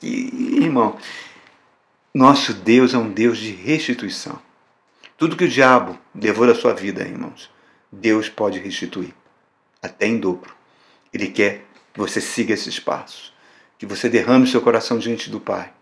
E, 0.00 0.62
irmão, 0.62 0.96
nosso 2.14 2.54
Deus 2.54 2.94
é 2.94 2.98
um 2.98 3.10
Deus 3.10 3.36
de 3.36 3.50
restituição. 3.50 4.38
Tudo 5.18 5.36
que 5.36 5.44
o 5.44 5.48
diabo 5.48 5.98
levou 6.14 6.46
da 6.46 6.54
sua 6.54 6.72
vida, 6.72 7.02
irmãos, 7.02 7.50
Deus 7.92 8.28
pode 8.28 8.58
restituir, 8.58 9.12
até 9.82 10.06
em 10.06 10.18
dobro. 10.18 10.54
Ele 11.12 11.26
quer 11.26 11.64
que 11.92 11.98
você 11.98 12.20
siga 12.20 12.54
esses 12.54 12.78
passos, 12.78 13.34
que 13.76 13.84
você 13.84 14.08
derrame 14.08 14.46
seu 14.46 14.62
coração 14.62 14.98
diante 14.98 15.28
do 15.28 15.40
Pai, 15.40 15.72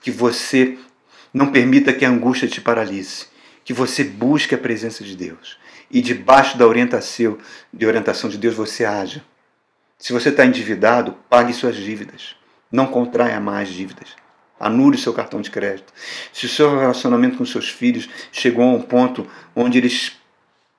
que 0.00 0.10
você 0.10 0.78
não 1.32 1.50
permita 1.50 1.92
que 1.92 2.04
a 2.04 2.10
angústia 2.10 2.48
te 2.48 2.60
paralise, 2.60 3.26
que 3.64 3.72
você 3.72 4.04
busque 4.04 4.54
a 4.54 4.58
presença 4.58 5.02
de 5.04 5.16
Deus 5.16 5.58
e 5.92 6.00
debaixo 6.00 6.56
da 6.56 6.66
orientação, 6.66 7.38
de 7.72 7.86
orientação 7.86 8.30
de 8.30 8.38
Deus 8.38 8.54
você 8.54 8.84
haja. 8.84 9.22
Se 9.98 10.12
você 10.12 10.30
está 10.30 10.44
endividado, 10.44 11.16
pague 11.28 11.52
suas 11.52 11.76
dívidas. 11.76 12.34
Não 12.70 12.86
contraia 12.86 13.38
mais 13.38 13.68
dívidas. 13.68 14.16
Anule 14.58 14.96
seu 14.96 15.12
cartão 15.12 15.40
de 15.42 15.50
crédito. 15.50 15.92
Se 16.32 16.46
o 16.46 16.48
seu 16.48 16.78
relacionamento 16.78 17.36
com 17.36 17.44
seus 17.44 17.68
filhos 17.68 18.08
chegou 18.32 18.64
a 18.64 18.72
um 18.72 18.80
ponto 18.80 19.28
onde 19.54 19.78
eles 19.78 20.12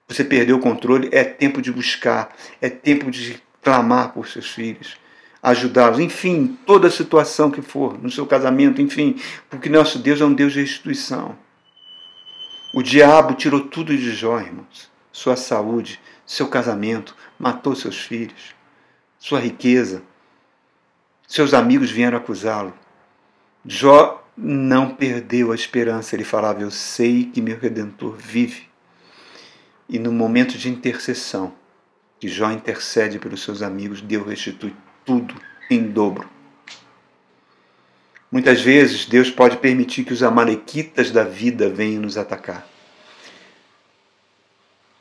você 0.07 0.23
perdeu 0.23 0.57
o 0.57 0.59
controle, 0.59 1.09
é 1.11 1.23
tempo 1.23 1.61
de 1.61 1.71
buscar, 1.71 2.35
é 2.61 2.69
tempo 2.69 3.09
de 3.09 3.41
clamar 3.61 4.11
por 4.13 4.27
seus 4.27 4.51
filhos, 4.51 4.97
ajudá-los, 5.43 5.99
enfim, 5.99 6.57
toda 6.65 6.89
situação 6.89 7.51
que 7.51 7.61
for, 7.61 8.01
no 8.01 8.09
seu 8.09 8.25
casamento, 8.25 8.81
enfim, 8.81 9.19
porque 9.49 9.67
nosso 9.67 9.99
Deus 9.99 10.21
é 10.21 10.25
um 10.25 10.33
Deus 10.33 10.53
de 10.53 10.61
restituição. 10.61 11.37
O 12.73 12.81
diabo 12.81 13.33
tirou 13.33 13.59
tudo 13.59 13.95
de 13.95 14.11
Jó, 14.13 14.39
irmãos. 14.39 14.89
Sua 15.11 15.35
saúde, 15.35 15.99
seu 16.25 16.47
casamento, 16.47 17.15
matou 17.37 17.75
seus 17.75 17.97
filhos, 17.97 18.55
sua 19.19 19.39
riqueza. 19.39 20.01
Seus 21.27 21.53
amigos 21.53 21.91
vieram 21.91 22.17
acusá-lo. 22.17 22.73
Jó 23.65 24.25
não 24.35 24.95
perdeu 24.95 25.51
a 25.51 25.55
esperança. 25.55 26.15
Ele 26.15 26.23
falava: 26.23 26.61
Eu 26.61 26.71
sei 26.71 27.25
que 27.25 27.41
meu 27.41 27.59
redentor 27.59 28.15
vive. 28.17 28.67
E 29.87 29.99
no 29.99 30.11
momento 30.11 30.57
de 30.57 30.69
intercessão, 30.69 31.53
que 32.19 32.27
Jó 32.27 32.49
intercede 32.49 33.19
pelos 33.19 33.43
seus 33.43 33.61
amigos, 33.61 34.01
Deus 34.01 34.25
restitui 34.25 34.73
tudo 35.05 35.35
em 35.69 35.83
dobro. 35.83 36.29
Muitas 38.31 38.61
vezes 38.61 39.05
Deus 39.05 39.29
pode 39.29 39.57
permitir 39.57 40.03
que 40.03 40.13
os 40.13 40.23
amalequitas 40.23 41.11
da 41.11 41.23
vida 41.23 41.69
venham 41.69 42.01
nos 42.01 42.17
atacar. 42.17 42.67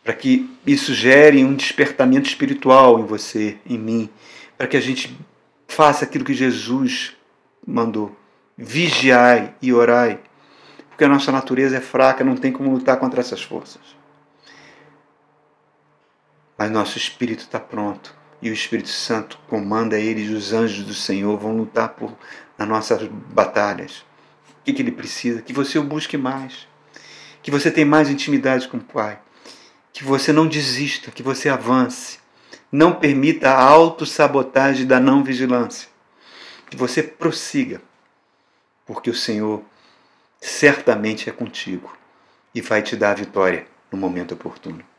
Para 0.05 0.13
que 0.13 0.51
isso 0.67 0.93
gere 0.93 1.45
um 1.45 1.55
despertamento 1.55 2.29
espiritual 2.29 2.99
em 3.01 3.07
você, 3.07 3.57
em 3.65 3.79
mim, 3.79 4.11
para 4.59 4.67
que 4.67 4.77
a 4.77 4.81
gente 4.81 5.17
faça 5.67 6.05
aquilo 6.05 6.25
que 6.25 6.35
Jesus 6.35 7.17
mandou. 7.67 8.15
Vigiai 8.59 9.55
e 9.63 9.73
orai, 9.73 10.21
porque 10.89 11.05
a 11.05 11.09
nossa 11.09 11.33
natureza 11.33 11.77
é 11.77 11.81
fraca, 11.81 12.23
não 12.23 12.37
tem 12.37 12.53
como 12.53 12.71
lutar 12.71 12.99
contra 12.99 13.21
essas 13.21 13.43
forças 13.43 14.03
mas 16.63 16.71
nosso 16.71 16.97
espírito 16.97 17.41
está 17.41 17.59
pronto 17.59 18.15
e 18.43 18.51
o 18.51 18.53
Espírito 18.53 18.89
Santo 18.89 19.39
comanda 19.49 19.99
eles, 19.99 20.29
os 20.29 20.53
anjos 20.53 20.85
do 20.85 20.93
Senhor 20.93 21.39
vão 21.39 21.57
lutar 21.57 21.91
por 21.91 22.13
nas 22.59 22.69
nossas 22.69 23.09
batalhas. 23.09 24.05
O 24.61 24.65
que, 24.65 24.73
que 24.73 24.83
ele 24.83 24.91
precisa? 24.91 25.41
Que 25.41 25.53
você 25.53 25.79
o 25.79 25.85
busque 25.85 26.17
mais, 26.17 26.67
que 27.41 27.51
você 27.51 27.71
tenha 27.71 27.87
mais 27.87 28.11
intimidade 28.11 28.69
com 28.69 28.77
o 28.77 28.81
Pai, 28.81 29.21
que 29.93 30.03
você 30.03 30.33
não 30.33 30.47
desista, 30.47 31.13
que 31.13 31.23
você 31.23 31.49
avance, 31.49 32.19
não 32.71 32.93
permita 32.93 33.51
a 33.51 33.63
autossabotagem 33.63 34.87
da 34.87 34.99
não 34.99 35.23
vigilância, 35.23 35.89
que 36.69 36.77
você 36.77 37.03
prossiga, 37.03 37.81
porque 38.85 39.09
o 39.09 39.15
Senhor 39.15 39.63
certamente 40.41 41.29
é 41.29 41.33
contigo 41.33 41.97
e 42.53 42.61
vai 42.61 42.83
te 42.83 42.97
dar 42.97 43.13
a 43.13 43.15
vitória 43.15 43.67
no 43.91 43.99
momento 43.99 44.35
oportuno. 44.35 44.92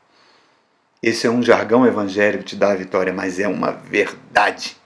Esse 1.03 1.27
é 1.27 1.29
um 1.29 1.43
jargão 1.43 1.85
evangélico 1.85 2.45
te 2.45 2.55
dá 2.55 2.71
a 2.71 2.75
vitória, 2.75 3.11
mas 3.11 3.37
é 3.37 3.45
uma 3.45 3.71
verdade. 3.71 4.77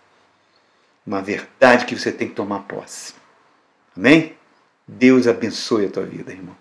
Uma 1.06 1.22
verdade 1.22 1.86
que 1.86 1.96
você 1.96 2.12
tem 2.12 2.28
que 2.28 2.34
tomar 2.34 2.62
posse. 2.62 3.14
Amém? 3.96 4.36
Deus 4.88 5.28
abençoe 5.28 5.86
a 5.86 5.92
tua 5.92 6.06
vida, 6.06 6.32
irmãos. 6.32 6.58